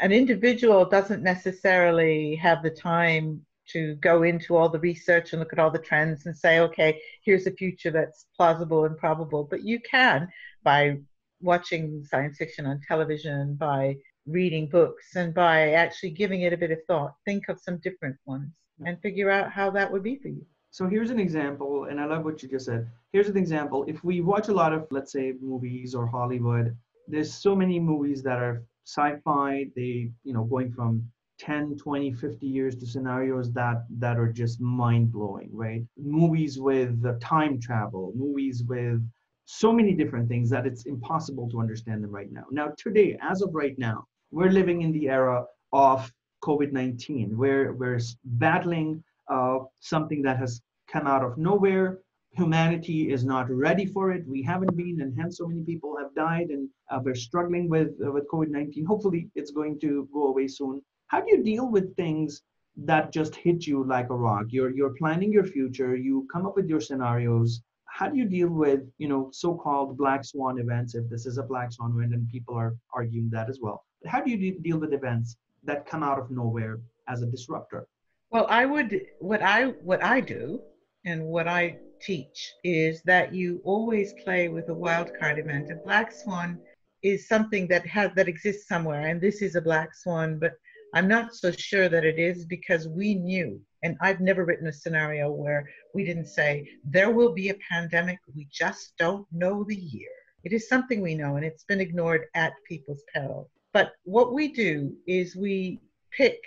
An 0.00 0.12
individual 0.12 0.84
doesn't 0.84 1.22
necessarily 1.22 2.34
have 2.36 2.62
the 2.62 2.70
time 2.70 3.46
to 3.72 3.94
go 3.96 4.22
into 4.22 4.56
all 4.56 4.68
the 4.68 4.78
research 4.80 5.32
and 5.32 5.40
look 5.40 5.52
at 5.52 5.58
all 5.58 5.70
the 5.70 5.78
trends 5.78 6.26
and 6.26 6.36
say, 6.36 6.60
okay, 6.60 7.00
here's 7.22 7.46
a 7.46 7.52
future 7.52 7.90
that's 7.90 8.26
plausible 8.36 8.84
and 8.84 8.96
probable. 8.96 9.44
But 9.44 9.62
you 9.62 9.80
can 9.80 10.28
by 10.62 10.98
watching 11.40 12.04
science 12.04 12.38
fiction 12.38 12.66
on 12.66 12.80
television, 12.86 13.54
by 13.54 13.96
reading 14.26 14.68
books, 14.68 15.14
and 15.14 15.32
by 15.32 15.72
actually 15.72 16.10
giving 16.10 16.42
it 16.42 16.52
a 16.52 16.56
bit 16.56 16.70
of 16.70 16.78
thought. 16.86 17.14
Think 17.24 17.48
of 17.48 17.60
some 17.60 17.78
different 17.78 18.16
ones 18.26 18.50
and 18.84 19.00
figure 19.00 19.30
out 19.30 19.52
how 19.52 19.70
that 19.70 19.90
would 19.90 20.02
be 20.02 20.16
for 20.16 20.28
you. 20.28 20.44
So 20.70 20.86
here's 20.86 21.10
an 21.10 21.20
example, 21.20 21.84
and 21.84 22.00
I 22.00 22.04
love 22.04 22.24
what 22.24 22.42
you 22.42 22.48
just 22.48 22.66
said. 22.66 22.88
Here's 23.12 23.28
an 23.28 23.36
example. 23.36 23.84
If 23.88 24.04
we 24.04 24.20
watch 24.20 24.48
a 24.48 24.52
lot 24.52 24.72
of, 24.74 24.86
let's 24.90 25.12
say, 25.12 25.32
movies 25.40 25.94
or 25.94 26.06
Hollywood, 26.06 26.76
there's 27.08 27.32
so 27.32 27.54
many 27.56 27.78
movies 27.78 28.22
that 28.24 28.38
are 28.38 28.62
sci-fi. 28.84 29.68
They, 29.74 30.10
you 30.24 30.32
know, 30.34 30.44
going 30.44 30.72
from 30.72 31.10
10 31.38 31.76
20 31.76 32.12
50 32.12 32.46
years 32.46 32.76
to 32.76 32.86
scenarios 32.86 33.52
that 33.52 33.84
that 33.90 34.18
are 34.18 34.32
just 34.32 34.60
mind 34.60 35.12
blowing 35.12 35.50
right 35.52 35.84
movies 35.98 36.58
with 36.58 37.04
time 37.20 37.60
travel 37.60 38.12
movies 38.16 38.64
with 38.66 39.02
so 39.46 39.72
many 39.72 39.94
different 39.94 40.28
things 40.28 40.50
that 40.50 40.66
it's 40.66 40.86
impossible 40.86 41.48
to 41.48 41.60
understand 41.60 42.02
them 42.02 42.10
right 42.10 42.30
now. 42.30 42.44
Now, 42.50 42.72
today, 42.76 43.16
as 43.22 43.42
of 43.42 43.54
right 43.54 43.78
now, 43.78 44.06
we're 44.32 44.50
living 44.50 44.82
in 44.82 44.92
the 44.92 45.08
era 45.08 45.44
of 45.72 46.12
COVID 46.42 46.72
19, 46.72 47.36
where 47.38 47.72
we're 47.72 48.00
battling 48.24 49.02
uh, 49.28 49.58
something 49.80 50.20
that 50.22 50.36
has 50.36 50.60
come 50.88 51.06
out 51.06 51.24
of 51.24 51.38
nowhere. 51.38 52.00
Humanity 52.32 53.12
is 53.12 53.24
not 53.24 53.48
ready 53.48 53.86
for 53.86 54.10
it. 54.10 54.26
We 54.26 54.42
haven't 54.42 54.76
been, 54.76 55.00
and 55.00 55.16
hence 55.16 55.38
so 55.38 55.46
many 55.46 55.62
people 55.62 55.96
have 55.96 56.14
died, 56.14 56.48
and 56.50 56.68
uh, 56.90 57.00
we're 57.02 57.14
struggling 57.14 57.68
with 57.68 57.90
uh, 58.04 58.10
with 58.10 58.28
COVID 58.28 58.48
19. 58.48 58.84
Hopefully, 58.84 59.30
it's 59.36 59.52
going 59.52 59.78
to 59.80 60.08
go 60.12 60.26
away 60.26 60.48
soon. 60.48 60.82
How 61.08 61.20
do 61.20 61.30
you 61.30 61.42
deal 61.42 61.70
with 61.70 61.94
things 61.96 62.42
that 62.76 63.12
just 63.12 63.34
hit 63.36 63.66
you 63.66 63.84
like 63.84 64.10
a 64.10 64.16
rock? 64.16 64.46
You're 64.48 64.70
you're 64.70 64.94
planning 64.94 65.32
your 65.32 65.44
future. 65.44 65.94
You 65.96 66.26
come 66.32 66.46
up 66.46 66.56
with 66.56 66.68
your 66.68 66.80
scenarios. 66.80 67.62
How 67.84 68.08
do 68.08 68.16
you 68.18 68.26
deal 68.26 68.48
with 68.48 68.80
you 68.98 69.08
know 69.08 69.30
so-called 69.32 69.96
black 69.96 70.24
swan 70.24 70.58
events? 70.58 70.94
If 70.94 71.08
this 71.08 71.24
is 71.26 71.38
a 71.38 71.42
black 71.42 71.72
swan 71.72 71.92
event, 71.96 72.12
and 72.14 72.28
people 72.28 72.54
are 72.56 72.74
arguing 72.92 73.30
that 73.30 73.48
as 73.48 73.60
well. 73.60 73.84
but 74.02 74.10
How 74.10 74.20
do 74.20 74.30
you 74.30 74.36
de- 74.36 74.58
deal 74.60 74.78
with 74.78 74.92
events 74.92 75.36
that 75.64 75.86
come 75.86 76.02
out 76.02 76.18
of 76.18 76.30
nowhere 76.30 76.80
as 77.08 77.22
a 77.22 77.26
disruptor? 77.26 77.86
Well, 78.30 78.46
I 78.50 78.66
would 78.66 79.00
what 79.20 79.42
I 79.42 79.66
what 79.90 80.02
I 80.02 80.20
do 80.20 80.60
and 81.04 81.24
what 81.24 81.46
I 81.46 81.78
teach 82.00 82.52
is 82.64 83.00
that 83.04 83.32
you 83.32 83.60
always 83.64 84.12
play 84.24 84.48
with 84.48 84.68
a 84.68 84.74
wild 84.74 85.12
card 85.18 85.38
event. 85.38 85.70
A 85.70 85.76
black 85.76 86.10
swan 86.12 86.58
is 87.02 87.28
something 87.28 87.68
that 87.68 87.86
has 87.86 88.10
that 88.16 88.26
exists 88.28 88.66
somewhere, 88.66 89.06
and 89.06 89.20
this 89.20 89.40
is 89.40 89.54
a 89.54 89.60
black 89.60 89.94
swan, 89.94 90.38
but 90.40 90.54
I'm 90.96 91.08
not 91.08 91.34
so 91.34 91.50
sure 91.50 91.90
that 91.90 92.06
it 92.06 92.18
is 92.18 92.46
because 92.46 92.88
we 92.88 93.14
knew, 93.16 93.60
and 93.82 93.98
I've 94.00 94.22
never 94.22 94.46
written 94.46 94.68
a 94.68 94.72
scenario 94.72 95.30
where 95.30 95.68
we 95.92 96.06
didn't 96.06 96.24
say 96.24 96.66
there 96.84 97.10
will 97.10 97.34
be 97.34 97.50
a 97.50 97.58
pandemic. 97.70 98.18
We 98.34 98.48
just 98.50 98.94
don't 98.98 99.26
know 99.30 99.62
the 99.62 99.76
year. 99.76 100.08
It 100.42 100.54
is 100.54 100.70
something 100.70 101.02
we 101.02 101.14
know, 101.14 101.36
and 101.36 101.44
it's 101.44 101.64
been 101.64 101.82
ignored 101.82 102.28
at 102.34 102.54
people's 102.66 103.02
peril. 103.12 103.50
But 103.74 103.92
what 104.04 104.32
we 104.32 104.48
do 104.48 104.94
is 105.06 105.36
we 105.36 105.80
pick, 106.12 106.40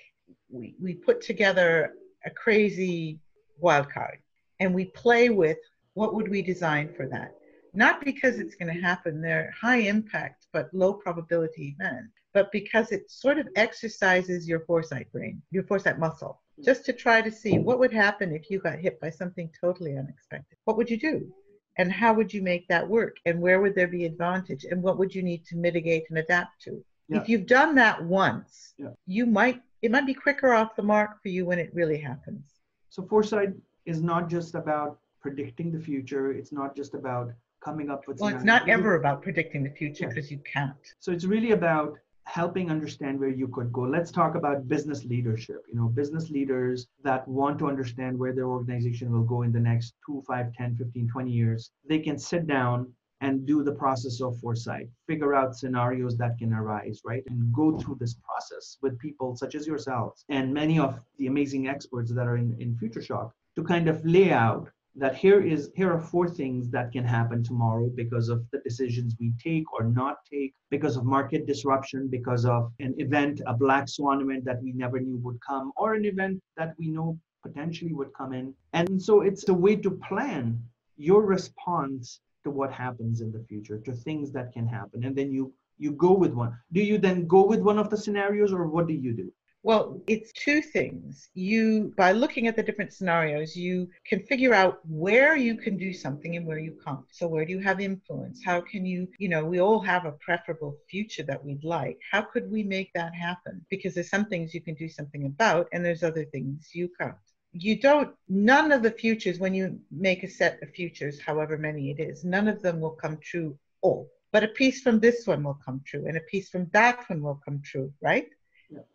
we, 0.49 0.73
we 0.81 0.95
put 0.95 1.21
together 1.21 1.93
a 2.25 2.31
crazy 2.31 3.19
wild 3.59 3.91
card 3.91 4.17
and 4.59 4.73
we 4.73 4.85
play 4.85 5.29
with 5.29 5.59
what 5.93 6.15
would 6.15 6.27
we 6.27 6.41
design 6.41 6.91
for 6.97 7.07
that. 7.09 7.35
Not 7.79 8.03
because 8.03 8.39
it's 8.39 8.55
going 8.55 8.75
to 8.75 8.81
happen, 8.81 9.21
they're 9.21 9.53
high 9.57 9.77
impact 9.77 10.47
but 10.51 10.69
low 10.73 10.91
probability 10.93 11.77
events, 11.79 12.11
but 12.33 12.51
because 12.51 12.91
it 12.91 13.09
sort 13.09 13.39
of 13.39 13.47
exercises 13.55 14.49
your 14.49 14.59
foresight 14.65 15.09
brain, 15.13 15.41
your 15.49 15.63
foresight 15.63 15.97
muscle, 15.97 16.41
just 16.61 16.83
to 16.87 16.91
try 16.91 17.21
to 17.21 17.31
see 17.31 17.57
what 17.57 17.79
would 17.79 17.93
happen 17.93 18.35
if 18.35 18.49
you 18.49 18.59
got 18.59 18.79
hit 18.79 18.99
by 18.99 19.09
something 19.09 19.49
totally 19.61 19.97
unexpected. 19.97 20.57
What 20.65 20.75
would 20.75 20.89
you 20.89 20.99
do? 20.99 21.31
And 21.77 21.89
how 21.89 22.11
would 22.11 22.33
you 22.33 22.41
make 22.41 22.67
that 22.67 22.85
work? 22.85 23.15
And 23.25 23.39
where 23.39 23.61
would 23.61 23.75
there 23.75 23.87
be 23.87 24.03
advantage? 24.03 24.65
And 24.65 24.83
what 24.83 24.97
would 24.97 25.15
you 25.15 25.23
need 25.23 25.45
to 25.45 25.55
mitigate 25.55 26.03
and 26.09 26.19
adapt 26.19 26.61
to? 26.63 26.83
Yeah. 27.07 27.21
If 27.21 27.29
you've 27.29 27.47
done 27.47 27.75
that 27.75 28.03
once, 28.03 28.73
yeah. 28.77 28.89
you 29.07 29.25
might 29.25 29.61
it 29.81 29.89
might 29.89 30.05
be 30.05 30.13
quicker 30.13 30.53
off 30.53 30.75
the 30.75 30.83
mark 30.83 31.21
for 31.21 31.29
you 31.29 31.45
when 31.45 31.59
it 31.59 31.73
really 31.73 31.97
happens. 31.97 32.43
So 32.89 33.03
foresight 33.03 33.53
is 33.85 34.01
not 34.01 34.29
just 34.29 34.53
about 34.53 34.99
predicting 35.21 35.71
the 35.71 35.79
future. 35.79 36.33
It's 36.33 36.51
not 36.51 36.75
just 36.75 36.93
about 36.93 37.31
coming 37.63 37.89
up 37.89 38.07
with. 38.07 38.19
Well, 38.19 38.33
it's 38.33 38.43
not 38.43 38.67
ever 38.69 38.95
about 38.95 39.21
predicting 39.21 39.63
the 39.63 39.69
future 39.69 40.07
because 40.07 40.31
yeah. 40.31 40.37
you 40.37 40.43
can't. 40.43 40.95
So 40.99 41.11
it's 41.11 41.25
really 41.25 41.51
about 41.51 41.97
helping 42.25 42.69
understand 42.69 43.19
where 43.19 43.29
you 43.29 43.47
could 43.47 43.73
go. 43.73 43.81
Let's 43.81 44.11
talk 44.11 44.35
about 44.35 44.67
business 44.67 45.03
leadership. 45.03 45.63
You 45.67 45.75
know, 45.75 45.87
business 45.87 46.29
leaders 46.29 46.87
that 47.03 47.27
want 47.27 47.57
to 47.59 47.67
understand 47.67 48.17
where 48.17 48.33
their 48.33 48.47
organization 48.47 49.11
will 49.11 49.23
go 49.23 49.41
in 49.41 49.51
the 49.51 49.59
next 49.59 49.95
2, 50.05 50.23
5, 50.27 50.53
10, 50.53 50.75
15, 50.75 51.07
20 51.07 51.31
years. 51.31 51.71
They 51.87 51.99
can 51.99 52.19
sit 52.19 52.45
down 52.45 52.93
and 53.21 53.45
do 53.45 53.63
the 53.63 53.71
process 53.73 54.21
of 54.21 54.39
foresight, 54.39 54.89
figure 55.07 55.33
out 55.33 55.55
scenarios 55.55 56.17
that 56.17 56.37
can 56.37 56.53
arise, 56.53 57.01
right? 57.03 57.23
And 57.27 57.51
go 57.53 57.77
through 57.77 57.97
this 57.99 58.15
process 58.15 58.77
with 58.81 58.97
people 58.99 59.35
such 59.35 59.55
as 59.55 59.67
yourselves 59.67 60.23
and 60.29 60.53
many 60.53 60.79
of 60.79 60.99
the 61.17 61.27
amazing 61.27 61.67
experts 61.67 62.13
that 62.13 62.27
are 62.27 62.37
in, 62.37 62.55
in 62.59 62.77
Future 62.77 63.01
Shock 63.01 63.33
to 63.55 63.63
kind 63.63 63.89
of 63.89 64.05
lay 64.05 64.31
out 64.31 64.69
that 64.95 65.15
here 65.15 65.41
is 65.41 65.71
here 65.75 65.91
are 65.91 65.99
four 65.99 66.27
things 66.27 66.69
that 66.69 66.91
can 66.91 67.03
happen 67.03 67.43
tomorrow 67.43 67.89
because 67.95 68.29
of 68.29 68.43
the 68.51 68.59
decisions 68.59 69.15
we 69.19 69.33
take 69.41 69.71
or 69.71 69.83
not 69.83 70.17
take 70.29 70.53
because 70.69 70.97
of 70.97 71.05
market 71.05 71.45
disruption 71.45 72.07
because 72.07 72.45
of 72.45 72.71
an 72.79 72.93
event 72.97 73.41
a 73.45 73.53
black 73.53 73.87
swan 73.87 74.21
event 74.21 74.43
that 74.43 74.61
we 74.61 74.71
never 74.73 74.99
knew 74.99 75.17
would 75.17 75.39
come 75.41 75.71
or 75.77 75.93
an 75.93 76.05
event 76.05 76.41
that 76.57 76.73
we 76.79 76.87
know 76.87 77.17
potentially 77.43 77.93
would 77.93 78.11
come 78.13 78.33
in 78.33 78.53
and 78.73 79.01
so 79.01 79.21
it's 79.21 79.47
a 79.47 79.53
way 79.53 79.75
to 79.75 79.91
plan 79.91 80.59
your 80.97 81.23
response 81.23 82.19
to 82.43 82.51
what 82.51 82.71
happens 82.71 83.21
in 83.21 83.31
the 83.31 83.43
future, 83.47 83.77
to 83.79 83.93
things 83.93 84.31
that 84.31 84.51
can 84.53 84.67
happen, 84.67 85.03
and 85.03 85.15
then 85.15 85.31
you 85.31 85.53
you 85.77 85.91
go 85.91 86.11
with 86.11 86.33
one. 86.33 86.57
Do 86.73 86.81
you 86.81 86.97
then 86.97 87.25
go 87.25 87.45
with 87.45 87.61
one 87.61 87.79
of 87.79 87.89
the 87.89 87.97
scenarios, 87.97 88.51
or 88.51 88.67
what 88.67 88.87
do 88.87 88.93
you 88.93 89.13
do? 89.13 89.31
Well, 89.61 90.01
it's 90.07 90.31
two 90.31 90.61
things. 90.61 91.29
You, 91.33 91.93
by 91.97 92.13
looking 92.13 92.47
at 92.47 92.55
the 92.55 92.63
different 92.63 92.93
scenarios, 92.93 93.57
you 93.57 93.89
can 94.05 94.23
figure 94.25 94.53
out 94.53 94.79
where 94.87 95.35
you 95.35 95.55
can 95.55 95.75
do 95.75 95.91
something 95.91 96.37
and 96.37 96.45
where 96.45 96.59
you 96.59 96.77
can't. 96.85 97.05
So, 97.11 97.27
where 97.27 97.43
do 97.45 97.51
you 97.51 97.59
have 97.59 97.81
influence? 97.81 98.41
How 98.43 98.61
can 98.61 98.85
you, 98.85 99.07
you 99.17 99.27
know, 99.27 99.43
we 99.43 99.59
all 99.59 99.81
have 99.81 100.05
a 100.05 100.13
preferable 100.13 100.77
future 100.89 101.23
that 101.23 101.43
we'd 101.43 101.65
like. 101.65 101.99
How 102.09 102.21
could 102.21 102.49
we 102.49 102.63
make 102.63 102.93
that 102.93 103.13
happen? 103.13 103.65
Because 103.69 103.93
there's 103.95 104.09
some 104.09 104.27
things 104.27 104.53
you 104.53 104.61
can 104.61 104.75
do 104.75 104.87
something 104.87 105.25
about, 105.25 105.67
and 105.73 105.83
there's 105.83 106.03
other 106.03 106.25
things 106.25 106.69
you 106.73 106.89
can't 106.97 107.15
you 107.51 107.79
don't 107.79 108.13
none 108.27 108.71
of 108.71 108.83
the 108.83 108.91
futures 108.91 109.39
when 109.39 109.55
you 109.55 109.79
make 109.89 110.21
a 110.21 110.29
set 110.29 110.61
of 110.61 110.69
futures 110.69 111.19
however 111.19 111.57
many 111.57 111.89
it 111.89 111.99
is 111.99 112.23
none 112.23 112.47
of 112.47 112.61
them 112.61 112.79
will 112.79 112.91
come 112.91 113.17
true 113.17 113.57
all 113.81 114.07
but 114.31 114.43
a 114.43 114.49
piece 114.49 114.81
from 114.81 114.99
this 114.99 115.25
one 115.25 115.43
will 115.43 115.59
come 115.65 115.81
true 115.85 116.05
and 116.07 116.15
a 116.15 116.21
piece 116.21 116.49
from 116.49 116.69
that 116.73 117.09
one 117.09 117.21
will 117.21 117.41
come 117.43 117.59
true 117.63 117.91
right. 118.01 118.29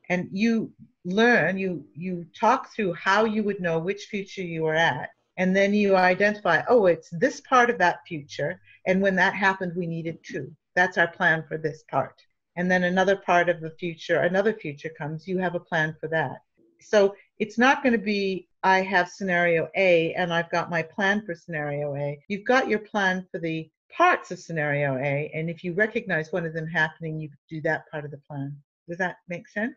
And 0.09 0.28
you 0.33 0.73
learn 1.04 1.59
you 1.59 1.85
you 1.95 2.26
talk 2.38 2.73
through 2.73 2.93
how 2.95 3.25
you 3.25 3.43
would 3.43 3.61
know 3.61 3.78
which 3.78 4.04
future 4.04 4.43
you 4.43 4.66
are 4.66 4.75
at. 4.75 5.11
And 5.37 5.54
then 5.54 5.75
you 5.75 5.97
identify 5.97 6.62
oh 6.69 6.87
it's 6.87 7.11
this 7.11 7.40
part 7.40 7.71
of 7.71 7.78
that 7.78 8.00
future. 8.07 8.61
And 8.87 9.00
when 9.00 9.16
that 9.16 9.35
happened 9.35 9.73
we 9.75 9.87
needed 9.87 10.19
two. 10.23 10.54
That's 10.75 10.99
our 10.99 11.09
plan 11.09 11.45
for 11.49 11.59
this 11.59 11.85
part. 11.90 12.21
And 12.57 12.71
then 12.71 12.85
another 12.85 13.16
part 13.16 13.49
of 13.49 13.61
the 13.61 13.71
future 13.71 14.21
another 14.21 14.52
future 14.54 14.90
comes. 14.97 15.26
You 15.26 15.38
have 15.38 15.54
a 15.54 15.61
plan 15.61 15.97
for 16.00 16.09
that. 16.09 16.38
So 16.81 17.14
it's 17.38 17.59
not 17.59 17.83
going 17.83 17.93
to 17.93 17.99
be 17.99 18.49
I 18.62 18.81
have 18.81 19.09
scenario 19.09 19.69
A 19.76 20.14
and 20.14 20.33
I've 20.33 20.50
got 20.50 20.71
my 20.71 20.83
plan 20.83 21.25
for 21.26 21.35
scenario 21.35 21.95
A. 21.97 22.19
You've 22.28 22.45
got 22.45 22.69
your 22.69 22.78
plan 22.78 23.26
for 23.31 23.38
the 23.38 23.71
parts 23.97 24.31
of 24.31 24.38
scenario 24.38 24.97
A, 24.97 25.31
and 25.35 25.49
if 25.49 25.62
you 25.62 25.73
recognize 25.73 26.33
one 26.33 26.45
of 26.45 26.52
them 26.52 26.66
happening, 26.66 27.21
you 27.21 27.28
do 27.49 27.61
that 27.62 27.88
part 27.90 28.04
of 28.04 28.11
the 28.11 28.19
plan. 28.19 28.57
Does 28.88 28.99
that 28.99 29.17
make 29.29 29.49
sense? 29.49 29.75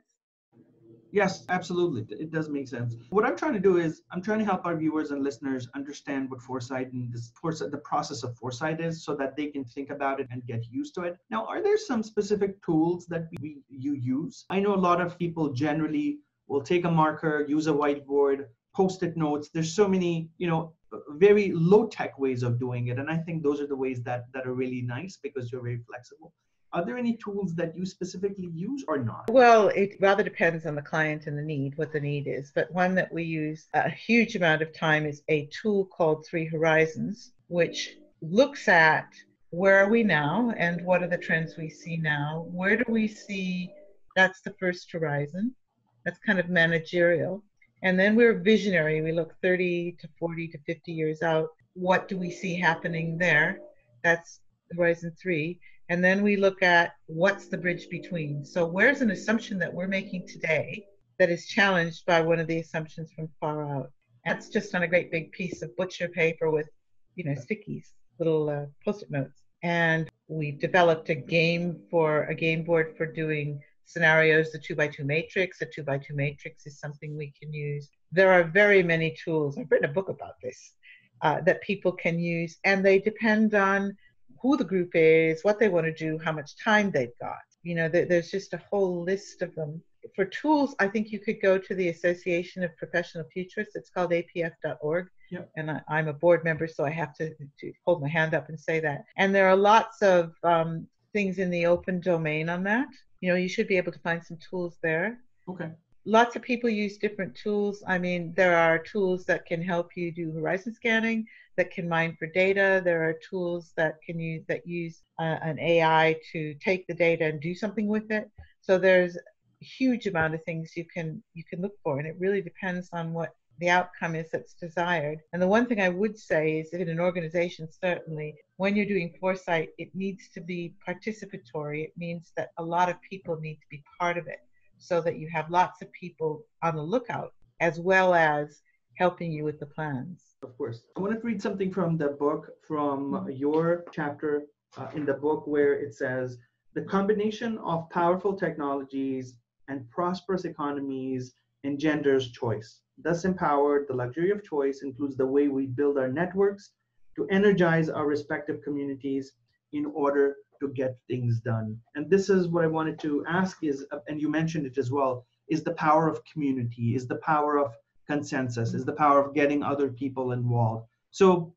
Yes, 1.12 1.46
absolutely. 1.48 2.06
It 2.18 2.32
does 2.32 2.50
make 2.50 2.68
sense. 2.68 2.96
What 3.10 3.26
I'm 3.26 3.38
trying 3.38 3.54
to 3.54 3.60
do 3.60 3.78
is 3.78 4.02
I'm 4.12 4.22
trying 4.22 4.40
to 4.40 4.46
help 4.46 4.66
our 4.66 4.76
viewers 4.76 5.12
and 5.12 5.24
listeners 5.24 5.68
understand 5.74 6.30
what 6.30 6.42
foresight 6.42 6.92
and 6.92 7.12
this 7.14 7.32
the 7.42 7.82
process 7.84 8.24
of 8.24 8.36
foresight 8.36 8.82
is 8.82 9.06
so 9.06 9.16
that 9.16 9.38
they 9.38 9.48
can 9.48 9.64
think 9.64 9.90
about 9.90 10.20
it 10.20 10.28
and 10.32 10.46
get 10.46 10.66
used 10.70 10.94
to 10.96 11.04
it. 11.04 11.18
Now, 11.30 11.46
are 11.46 11.64
there 11.64 11.78
some 11.78 12.04
specific 12.04 12.62
tools 12.64 13.06
that 13.08 13.28
we, 13.42 13.62
you 13.70 13.94
use? 13.94 14.46
I 14.50 14.60
know 14.60 14.76
a 14.76 14.84
lot 14.90 15.00
of 15.00 15.18
people 15.18 15.54
generally 15.54 16.20
will 16.48 16.62
take 16.62 16.84
a 16.84 16.92
marker, 16.92 17.46
use 17.48 17.68
a 17.68 17.74
whiteboard, 17.74 18.46
post-it 18.76 19.16
notes. 19.16 19.50
There's 19.54 19.74
so 19.74 19.88
many, 19.88 20.30
you 20.38 20.48
know, 20.48 20.74
very 21.12 21.52
low-tech 21.54 22.20
ways 22.20 22.44
of 22.44 22.60
doing 22.60 22.88
it. 22.88 23.00
And 23.00 23.10
I 23.10 23.18
think 23.18 23.44
those 23.44 23.60
are 23.62 23.68
the 23.68 23.76
ways 23.76 24.04
that, 24.04 24.26
that 24.34 24.46
are 24.46 24.54
really 24.54 24.82
nice 24.82 25.18
because 25.22 25.52
you're 25.52 25.64
very 25.64 25.80
flexible. 25.88 26.34
Are 26.74 26.84
there 26.86 26.98
any 26.98 27.18
tools 27.18 27.56
that 27.56 27.78
you 27.78 27.86
specifically 27.86 28.50
use 28.54 28.84
or 28.88 28.98
not? 28.98 29.30
Well, 29.30 29.70
it 29.70 29.98
rather 30.02 30.24
depends 30.24 30.66
on 30.66 30.76
the 30.76 30.82
client 30.82 31.28
and 31.28 31.38
the 31.38 31.42
need, 31.42 31.78
what 31.78 31.94
the 31.94 32.00
need 32.00 32.28
is. 32.28 32.52
But 32.54 32.72
one 32.72 32.94
that 32.96 33.12
we 33.12 33.24
use 33.24 33.68
a 33.74 33.90
huge 33.90 34.36
amount 34.36 34.62
of 34.62 34.74
time 34.74 35.06
is 35.06 35.24
a 35.30 35.46
tool 35.48 35.86
called 35.86 36.26
Three 36.26 36.46
Horizons, 36.46 37.32
which 37.48 37.96
looks 38.22 38.68
at 38.68 39.08
where 39.52 39.78
are 39.78 39.90
we 39.90 40.04
now 40.04 40.54
and 40.58 40.84
what 40.84 41.04
are 41.04 41.08
the 41.08 41.18
trends 41.18 41.56
we 41.58 41.70
see 41.70 41.98
now? 41.98 42.46
Where 42.52 42.76
do 42.76 42.84
we 42.90 43.08
see 43.08 43.72
that's 44.16 44.42
the 44.42 44.54
first 44.60 44.92
horizon? 44.92 45.56
That's 46.04 46.20
kind 46.20 46.40
of 46.40 46.50
managerial. 46.50 47.44
And 47.84 47.98
then 47.98 48.16
we're 48.16 48.40
visionary. 48.40 49.02
We 49.02 49.12
look 49.12 49.36
30 49.42 49.98
to 50.00 50.10
40 50.20 50.48
to 50.50 50.58
50 50.66 50.92
years 50.92 51.22
out. 51.22 51.50
What 51.74 52.08
do 52.08 52.18
we 52.18 52.32
see 52.32 52.60
happening 52.60 53.18
there? 53.18 53.60
That's 54.04 54.42
horizon 54.76 55.14
three. 55.22 55.60
And 55.90 56.04
then 56.04 56.22
we 56.22 56.36
look 56.36 56.62
at 56.62 56.94
what's 57.06 57.48
the 57.48 57.58
bridge 57.58 57.90
between. 57.90 58.44
So, 58.44 58.66
where's 58.66 59.02
an 59.02 59.12
assumption 59.12 59.58
that 59.60 59.74
we're 59.74 59.88
making 59.88 60.28
today 60.28 60.86
that 61.18 61.30
is 61.30 61.48
challenged 61.48 62.06
by 62.06 62.22
one 62.22 62.40
of 62.40 62.48
the 62.48 62.60
assumptions 62.60 63.12
from 63.14 63.30
far 63.40 63.76
out? 63.76 63.92
That's 64.26 64.50
just 64.50 64.76
on 64.76 64.84
a 64.84 64.88
great 64.88 65.12
big 65.12 65.32
piece 65.32 65.62
of 65.62 65.76
butcher 65.78 66.10
paper 66.10 66.52
with, 66.52 66.68
you 67.16 67.24
know, 67.24 67.32
stickies, 67.32 67.94
little 68.20 68.50
uh, 68.50 68.66
post-it 68.84 69.10
notes. 69.10 69.44
And 69.64 70.10
we've 70.28 70.60
developed 70.60 71.10
a 71.10 71.16
game 71.16 71.80
for 71.90 72.24
a 72.26 72.36
game 72.36 72.64
board 72.64 72.96
for 72.98 73.06
doing 73.06 73.62
scenarios, 73.86 74.52
the 74.52 74.60
two 74.60 74.76
by 74.76 74.88
two 74.90 75.06
matrix. 75.06 75.62
A 75.62 75.66
two 75.66 75.84
by 75.84 75.98
two 75.98 76.16
matrix 76.16 76.68
is 76.68 76.80
something 76.80 77.16
we 77.16 77.34
can 77.40 77.54
use. 77.54 77.90
There 78.12 78.32
are 78.32 78.44
very 78.44 78.84
many 78.84 79.16
tools. 79.24 79.58
I've 79.58 79.72
written 79.72 79.90
a 79.90 79.94
book 79.94 80.10
about 80.10 80.36
this 80.44 80.74
uh, 81.22 81.42
that 81.42 81.62
people 81.62 81.92
can 81.92 82.20
use, 82.20 82.58
and 82.64 82.86
they 82.86 83.00
depend 83.00 83.56
on 83.56 83.96
who 84.42 84.58
the 84.58 84.64
group 84.64 84.92
is, 84.94 85.44
what 85.44 85.60
they 85.60 85.70
want 85.70 85.86
to 85.86 85.94
do, 85.94 86.18
how 86.18 86.32
much 86.32 86.58
time 86.58 86.92
they've 86.92 87.18
got. 87.20 87.38
You 87.64 87.76
know, 87.76 87.90
there's 87.90 88.32
just 88.32 88.54
a 88.54 88.62
whole 88.70 89.04
list 89.04 89.42
of 89.42 89.54
them. 89.56 89.82
For 90.16 90.26
tools, 90.26 90.76
I 90.80 90.88
think 90.88 91.12
you 91.12 91.20
could 91.20 91.42
go 91.42 91.58
to 91.58 91.76
the 91.76 91.90
Association 91.90 92.64
of 92.64 92.76
Professional 92.78 93.26
Futurists. 93.34 93.76
It's 93.76 93.90
called 93.90 94.12
apf.org. 94.12 95.08
Yep. 95.32 95.52
And 95.58 95.72
I, 95.72 95.82
am 95.90 96.08
a 96.08 96.14
board 96.14 96.46
member, 96.46 96.68
so 96.68 96.86
I 96.86 96.90
have 96.92 97.14
to, 97.16 97.34
to, 97.60 97.74
hold 97.86 98.02
my 98.02 98.08
hand 98.08 98.34
up 98.34 98.48
and 98.48 98.58
say 98.58 98.80
that. 98.80 99.04
And 99.18 99.36
there 99.36 99.50
are 99.50 99.56
lots 99.58 100.02
of 100.02 100.34
um, 100.44 100.88
things 101.12 101.40
in 101.40 101.50
the 101.50 101.66
open 101.66 102.00
domain 102.00 102.48
on 102.48 102.64
that. 102.64 102.88
You 103.20 103.30
know, 103.30 103.36
you 103.36 103.50
should 103.50 103.68
be 103.68 103.76
able 103.76 103.92
to 103.92 104.00
find 104.00 104.24
some 104.24 104.38
tools 104.50 104.78
there. 104.82 105.20
Okay 105.50 105.72
lots 106.08 106.38
of 106.38 106.42
people 106.42 106.70
use 106.70 106.98
different 106.98 107.36
tools. 107.36 107.84
I 107.86 107.98
mean, 107.98 108.34
there 108.34 108.56
are 108.56 108.80
tools 108.80 109.26
that 109.26 109.46
can 109.46 109.62
help 109.62 109.98
you 109.98 110.10
do 110.12 110.32
horizon 110.32 110.74
scanning, 110.74 111.28
that 111.58 111.70
can 111.70 111.90
mine 111.90 112.16
for 112.18 112.28
data. 112.28 112.82
There 112.84 113.04
are 113.04 113.20
tools 113.30 113.74
that 113.76 114.02
can 114.02 114.18
use 114.18 114.46
that 114.48 114.66
use 114.66 115.04
uh, 115.20 115.38
an 115.42 115.60
AI 115.60 116.16
to 116.32 116.54
take 116.56 116.88
the 116.88 116.94
data 116.94 117.26
and 117.26 117.42
do 117.42 117.54
something 117.54 117.88
with 117.88 118.10
it. 118.10 118.32
So 118.62 118.78
there's 118.78 119.18
a 119.18 119.66
huge 119.66 120.08
amount 120.08 120.34
of 120.34 120.44
things 120.46 120.78
you 120.78 120.86
can 120.86 121.22
you 121.34 121.44
can 121.44 121.62
look 121.62 121.74
for, 121.84 122.00
and 122.00 122.08
it 122.08 122.16
really 122.18 122.42
depends 122.42 122.88
on 122.94 123.12
what 123.12 123.36
the 123.60 123.70
outcome 123.70 124.16
is 124.16 124.30
that's 124.32 124.54
desired. 124.54 125.20
And 125.34 125.42
the 125.42 125.48
one 125.48 125.66
thing 125.66 125.82
I 125.82 125.90
would 125.90 126.18
say 126.18 126.60
is 126.60 126.70
in 126.72 126.88
an 126.88 127.02
organization, 127.02 127.68
certainly, 127.70 128.36
when 128.56 128.78
you're 128.78 128.86
doing 128.86 129.14
foresight, 129.20 129.70
it 129.78 129.94
needs 129.94 130.30
to 130.36 130.42
be 130.42 130.74
participatory. 130.88 131.84
It 131.84 131.94
means 131.98 132.32
that 132.38 132.52
a 132.58 132.64
lot 132.64 132.88
of 132.88 133.02
people 133.02 133.38
need 133.42 133.56
to 133.56 133.68
be 133.70 133.84
part 134.00 134.18
of 134.18 134.28
it 134.28 134.47
so 134.78 135.02
that 135.02 135.18
you 135.18 135.28
have 135.30 135.50
lots 135.50 135.82
of 135.82 135.92
people 135.92 136.44
on 136.64 136.76
the 136.76 136.82
lookout 136.82 137.34
as 137.60 137.80
well 137.80 138.14
as 138.14 138.62
helping 138.96 139.32
you 139.32 139.44
with 139.44 139.60
the 139.60 139.66
plans. 139.66 140.36
Of 140.44 140.58
course. 140.58 140.82
I 140.96 141.00
want 141.00 141.14
to 141.14 141.20
read 141.20 141.42
something 141.42 141.72
from 141.72 141.98
the 141.98 142.10
book, 142.10 142.50
from 142.68 143.28
your 143.32 143.86
chapter 143.92 144.44
uh, 144.78 144.88
in 144.96 145.06
the 145.06 145.14
book, 145.14 145.48
where 145.48 145.74
it 145.74 145.94
says 145.94 146.38
the 146.74 146.82
combination 146.82 147.58
of 147.60 147.90
powerful 147.90 148.36
technologies 148.36 149.36
and 149.68 149.90
prosperous 149.90 150.46
economies 150.46 151.34
engenders 151.64 152.32
choice. 152.32 152.82
Thus 152.98 153.26
empowered, 153.26 153.88
the 153.88 153.96
luxury 153.96 154.32
of 154.32 154.44
choice 154.44 154.82
includes 154.82 155.18
the 155.18 155.26
way 155.26 155.48
we 155.48 155.68
build 155.68 155.98
our 155.98 156.08
networks 156.08 156.72
to 157.16 157.28
energize 157.30 157.90
our 157.90 158.06
respective 158.06 158.62
communities 158.64 159.34
in 159.74 159.86
order 159.88 160.36
to 160.60 160.70
get 160.70 160.98
things 161.08 161.40
done. 161.40 161.78
And 161.96 162.10
this 162.10 162.30
is 162.30 162.48
what 162.48 162.64
I 162.64 162.68
wanted 162.68 163.00
to 163.00 163.24
ask 163.28 163.64
is, 163.64 163.86
and 164.08 164.22
you 164.22 164.30
mentioned 164.30 164.66
it 164.66 164.78
as 164.78 164.92
well, 164.92 165.26
is 165.50 165.64
the 165.64 165.74
power 165.74 166.08
of 166.08 166.22
community, 166.32 166.96
is 166.96 167.08
the 167.08 167.18
power 167.18 167.58
of 167.58 167.74
consensus, 168.08 168.74
is 168.74 168.86
the 168.86 168.94
power 168.94 169.24
of 169.24 169.34
getting 169.34 169.64
other 169.64 169.90
people 169.90 170.32
involved. 170.32 170.88
So 171.12 171.54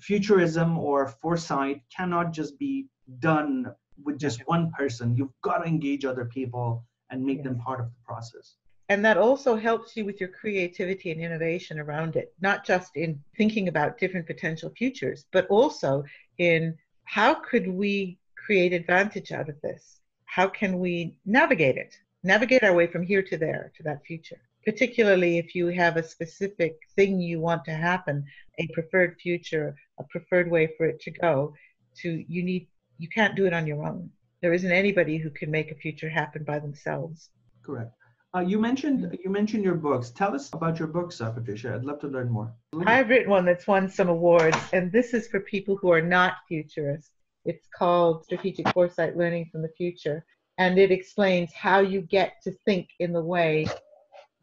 futurism 0.00 0.78
or 0.78 1.08
foresight 1.22 1.82
cannot 1.94 2.32
just 2.32 2.58
be 2.58 2.88
done 3.18 3.66
with 4.02 4.18
just 4.18 4.40
one 4.46 4.70
person. 4.72 5.16
You've 5.16 5.32
got 5.42 5.58
to 5.58 5.68
engage 5.68 6.04
other 6.04 6.24
people 6.24 6.84
and 7.10 7.24
make 7.24 7.38
yes. 7.38 7.44
them 7.44 7.58
part 7.58 7.80
of 7.80 7.86
the 7.86 8.00
process. 8.04 8.56
And 8.88 9.04
that 9.04 9.18
also 9.18 9.54
helps 9.54 9.96
you 9.96 10.04
with 10.04 10.18
your 10.18 10.30
creativity 10.30 11.12
and 11.12 11.20
innovation 11.20 11.78
around 11.78 12.16
it, 12.16 12.34
not 12.40 12.66
just 12.66 12.96
in 12.96 13.22
thinking 13.36 13.68
about 13.68 13.98
different 13.98 14.26
potential 14.26 14.72
futures, 14.76 15.26
but 15.32 15.46
also 15.46 16.02
in 16.38 16.76
how 17.04 17.34
could 17.34 17.68
we 17.68 18.18
create 18.50 18.72
advantage 18.72 19.30
out 19.30 19.48
of 19.48 19.60
this? 19.60 20.00
How 20.24 20.48
can 20.48 20.80
we 20.80 21.14
navigate 21.24 21.76
it? 21.76 21.94
Navigate 22.24 22.64
our 22.64 22.74
way 22.74 22.88
from 22.88 23.04
here 23.04 23.22
to 23.22 23.36
there, 23.36 23.70
to 23.76 23.84
that 23.84 24.04
future. 24.04 24.40
Particularly 24.64 25.38
if 25.38 25.54
you 25.54 25.68
have 25.68 25.96
a 25.96 26.02
specific 26.02 26.76
thing 26.96 27.20
you 27.20 27.38
want 27.38 27.64
to 27.66 27.70
happen, 27.70 28.24
a 28.58 28.66
preferred 28.74 29.14
future, 29.22 29.76
a 30.00 30.04
preferred 30.10 30.50
way 30.50 30.68
for 30.76 30.86
it 30.86 30.98
to 31.02 31.12
go, 31.12 31.54
to 32.02 32.24
you 32.26 32.42
need 32.42 32.66
you 32.98 33.08
can't 33.08 33.36
do 33.36 33.46
it 33.46 33.52
on 33.52 33.68
your 33.68 33.86
own. 33.86 34.10
There 34.42 34.52
isn't 34.52 34.72
anybody 34.72 35.16
who 35.16 35.30
can 35.30 35.48
make 35.52 35.70
a 35.70 35.76
future 35.76 36.08
happen 36.08 36.42
by 36.42 36.58
themselves. 36.58 37.30
Correct. 37.62 37.92
Uh, 38.34 38.40
you 38.40 38.58
mentioned 38.58 39.16
you 39.24 39.30
mentioned 39.30 39.62
your 39.62 39.76
books. 39.76 40.10
Tell 40.10 40.34
us 40.34 40.50
about 40.52 40.80
your 40.80 40.88
books, 40.88 41.20
uh, 41.20 41.30
Patricia. 41.30 41.72
I'd 41.76 41.84
love 41.84 42.00
to 42.00 42.08
learn 42.08 42.28
more. 42.28 42.52
I've 42.84 43.10
written 43.10 43.30
one 43.30 43.44
that's 43.44 43.68
won 43.68 43.88
some 43.88 44.08
awards, 44.08 44.58
and 44.72 44.90
this 44.90 45.14
is 45.14 45.28
for 45.28 45.38
people 45.38 45.76
who 45.76 45.92
are 45.92 46.02
not 46.02 46.32
futurists. 46.48 47.19
It's 47.44 47.66
called 47.76 48.24
Strategic 48.24 48.68
Foresight 48.70 49.16
Learning 49.16 49.48
from 49.50 49.62
the 49.62 49.70
Future. 49.76 50.24
And 50.58 50.78
it 50.78 50.90
explains 50.90 51.52
how 51.54 51.80
you 51.80 52.02
get 52.02 52.34
to 52.44 52.52
think 52.66 52.88
in 52.98 53.12
the 53.12 53.22
way 53.22 53.66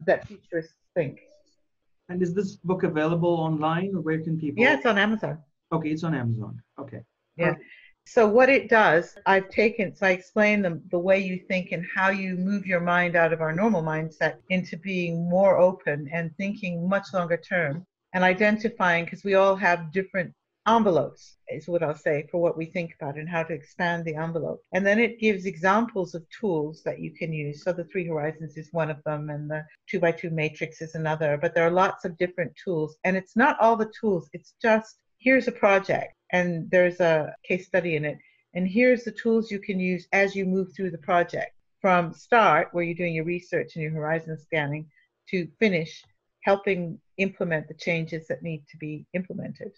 that 0.06 0.26
futurists 0.26 0.74
think. 0.94 1.20
And 2.08 2.22
is 2.22 2.34
this 2.34 2.56
book 2.56 2.82
available 2.82 3.28
online 3.28 3.94
or 3.94 4.00
where 4.00 4.20
can 4.20 4.40
people? 4.40 4.64
Yeah, 4.64 4.74
it's 4.74 4.86
on 4.86 4.98
Amazon. 4.98 5.38
Okay, 5.70 5.90
it's 5.90 6.04
on 6.04 6.14
Amazon. 6.14 6.60
Okay. 6.78 7.02
Yeah. 7.36 7.54
So 8.06 8.26
what 8.26 8.48
it 8.48 8.70
does, 8.70 9.18
I've 9.26 9.50
taken, 9.50 9.94
so 9.94 10.06
I 10.06 10.12
explain 10.12 10.62
the, 10.62 10.80
the 10.90 10.98
way 10.98 11.18
you 11.18 11.38
think 11.46 11.72
and 11.72 11.84
how 11.94 12.08
you 12.08 12.36
move 12.36 12.66
your 12.66 12.80
mind 12.80 13.16
out 13.16 13.34
of 13.34 13.42
our 13.42 13.54
normal 13.54 13.82
mindset 13.82 14.36
into 14.48 14.78
being 14.78 15.28
more 15.28 15.58
open 15.58 16.08
and 16.10 16.34
thinking 16.38 16.88
much 16.88 17.08
longer 17.12 17.36
term 17.36 17.86
and 18.14 18.24
identifying, 18.24 19.04
because 19.04 19.24
we 19.24 19.34
all 19.34 19.54
have 19.54 19.92
different 19.92 20.32
envelopes 20.68 21.36
is 21.48 21.66
what 21.66 21.82
I'll 21.82 21.94
say 21.94 22.26
for 22.30 22.40
what 22.40 22.56
we 22.56 22.66
think 22.66 22.94
about 22.94 23.16
and 23.16 23.28
how 23.28 23.42
to 23.42 23.54
expand 23.54 24.04
the 24.04 24.16
envelope. 24.16 24.62
And 24.72 24.86
then 24.86 24.98
it 24.98 25.18
gives 25.18 25.46
examples 25.46 26.14
of 26.14 26.26
tools 26.28 26.82
that 26.84 27.00
you 27.00 27.12
can 27.12 27.32
use. 27.32 27.64
So 27.64 27.72
the 27.72 27.84
three 27.84 28.06
horizons 28.06 28.56
is 28.56 28.72
one 28.72 28.90
of 28.90 29.02
them 29.04 29.30
and 29.30 29.50
the 29.50 29.64
two 29.88 29.98
by 29.98 30.12
two 30.12 30.30
matrix 30.30 30.82
is 30.82 30.94
another, 30.94 31.38
but 31.40 31.54
there 31.54 31.66
are 31.66 31.70
lots 31.70 32.04
of 32.04 32.18
different 32.18 32.52
tools. 32.62 32.98
And 33.04 33.16
it's 33.16 33.36
not 33.36 33.58
all 33.60 33.76
the 33.76 33.92
tools, 33.98 34.28
it's 34.32 34.54
just 34.60 34.98
here's 35.18 35.48
a 35.48 35.52
project 35.52 36.14
and 36.32 36.70
there's 36.70 37.00
a 37.00 37.34
case 37.44 37.66
study 37.66 37.96
in 37.96 38.04
it. 38.04 38.18
And 38.54 38.66
here's 38.66 39.04
the 39.04 39.12
tools 39.12 39.50
you 39.50 39.58
can 39.58 39.78
use 39.80 40.06
as 40.12 40.34
you 40.34 40.44
move 40.44 40.68
through 40.74 40.90
the 40.90 40.98
project 40.98 41.52
from 41.80 42.12
start, 42.12 42.68
where 42.72 42.84
you're 42.84 42.94
doing 42.94 43.14
your 43.14 43.24
research 43.24 43.72
and 43.74 43.82
your 43.82 43.92
horizon 43.92 44.36
scanning, 44.36 44.86
to 45.30 45.46
finish, 45.60 46.02
helping 46.42 46.98
implement 47.18 47.68
the 47.68 47.74
changes 47.74 48.26
that 48.26 48.42
need 48.42 48.64
to 48.70 48.76
be 48.78 49.06
implemented. 49.14 49.72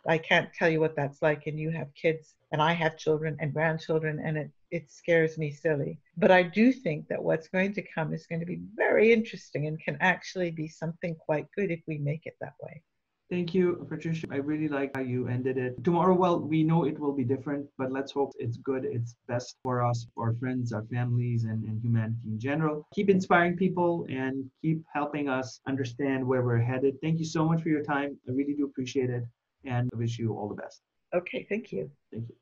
I 0.07 0.19
can't 0.19 0.53
tell 0.53 0.69
you 0.69 0.81
what 0.81 0.97
that's 0.97 1.23
like, 1.23 1.47
and 1.47 1.59
you 1.59 1.71
have 1.71 1.95
kids, 1.95 2.35
and 2.53 2.61
I 2.61 2.73
have 2.73 2.97
children 2.97 3.37
and 3.41 3.53
grandchildren, 3.53 4.21
and 4.25 4.37
it, 4.37 4.51
it 4.71 4.91
scares 4.91 5.39
me 5.39 5.51
silly. 5.53 6.01
But 6.17 6.31
I 6.31 6.43
do 6.43 6.73
think 6.73 7.07
that 7.09 7.23
what's 7.23 7.49
going 7.49 7.75
to 7.75 7.83
come 7.95 8.13
is 8.13 8.27
going 8.27 8.41
to 8.41 8.47
be 8.47 8.61
very 8.75 9.13
interesting 9.13 9.67
and 9.67 9.79
can 9.79 9.97
actually 10.01 10.51
be 10.51 10.67
something 10.69 11.15
quite 11.15 11.47
good 11.57 11.71
if 11.71 11.81
we 11.87 11.99
make 11.99 12.27
it 12.27 12.37
that 12.41 12.55
way. 12.61 12.83
Thank 13.31 13.55
you, 13.55 13.87
Patricia. 13.89 14.27
I 14.33 14.39
really 14.39 14.67
like 14.67 14.91
how 14.93 15.03
you 15.03 15.29
ended 15.29 15.57
it. 15.57 15.85
Tomorrow, 15.85 16.15
well, 16.15 16.41
we 16.41 16.65
know 16.65 16.85
it 16.85 16.99
will 16.99 17.13
be 17.13 17.23
different, 17.23 17.65
but 17.79 17.93
let's 17.93 18.11
hope 18.11 18.33
it's 18.41 18.57
good. 18.57 18.85
It's 18.85 19.15
best 19.29 19.57
for 19.63 19.85
us, 19.85 20.09
our 20.17 20.35
friends, 20.35 20.73
our 20.73 20.83
families, 20.93 21.45
and, 21.45 21.63
and 21.63 21.81
humanity 21.81 22.27
in 22.27 22.41
general. 22.41 22.89
Keep 22.93 23.09
inspiring 23.09 23.57
people 23.57 24.05
and 24.11 24.51
keep 24.61 24.83
helping 24.93 25.29
us 25.29 25.61
understand 25.69 26.27
where 26.27 26.43
we're 26.43 26.59
headed. 26.59 26.97
Thank 27.01 27.21
you 27.21 27.25
so 27.25 27.45
much 27.45 27.63
for 27.63 27.69
your 27.69 27.85
time. 27.85 28.19
I 28.29 28.33
really 28.33 28.55
do 28.55 28.65
appreciate 28.65 29.11
it 29.11 29.23
and 29.65 29.91
I 29.93 29.97
wish 29.97 30.19
you 30.19 30.35
all 30.35 30.49
the 30.49 30.55
best. 30.55 30.81
Okay, 31.15 31.47
thank 31.49 31.73
you. 31.73 31.91
Thank 32.13 32.29
you. 32.29 32.35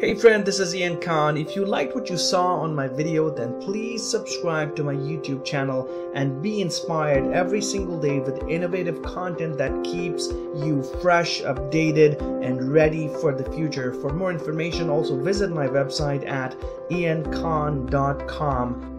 Hey 0.00 0.14
friend, 0.14 0.44
this 0.44 0.60
is 0.60 0.76
Ian 0.76 1.00
Khan. 1.00 1.36
If 1.36 1.56
you 1.56 1.64
liked 1.64 1.92
what 1.92 2.08
you 2.08 2.16
saw 2.16 2.60
on 2.60 2.72
my 2.72 2.86
video, 2.86 3.30
then 3.30 3.60
please 3.60 4.08
subscribe 4.08 4.76
to 4.76 4.84
my 4.84 4.94
YouTube 4.94 5.44
channel 5.44 6.12
and 6.14 6.40
be 6.40 6.60
inspired 6.60 7.32
every 7.32 7.60
single 7.60 8.00
day 8.00 8.20
with 8.20 8.48
innovative 8.48 9.02
content 9.02 9.58
that 9.58 9.82
keeps 9.82 10.28
you 10.28 10.84
fresh, 11.02 11.42
updated, 11.42 12.22
and 12.44 12.72
ready 12.72 13.08
for 13.20 13.34
the 13.34 13.50
future. 13.50 13.92
For 13.92 14.12
more 14.12 14.30
information, 14.30 14.88
also 14.88 15.20
visit 15.20 15.50
my 15.50 15.66
website 15.66 16.24
at 16.28 16.56
iankhan.com 16.90 18.97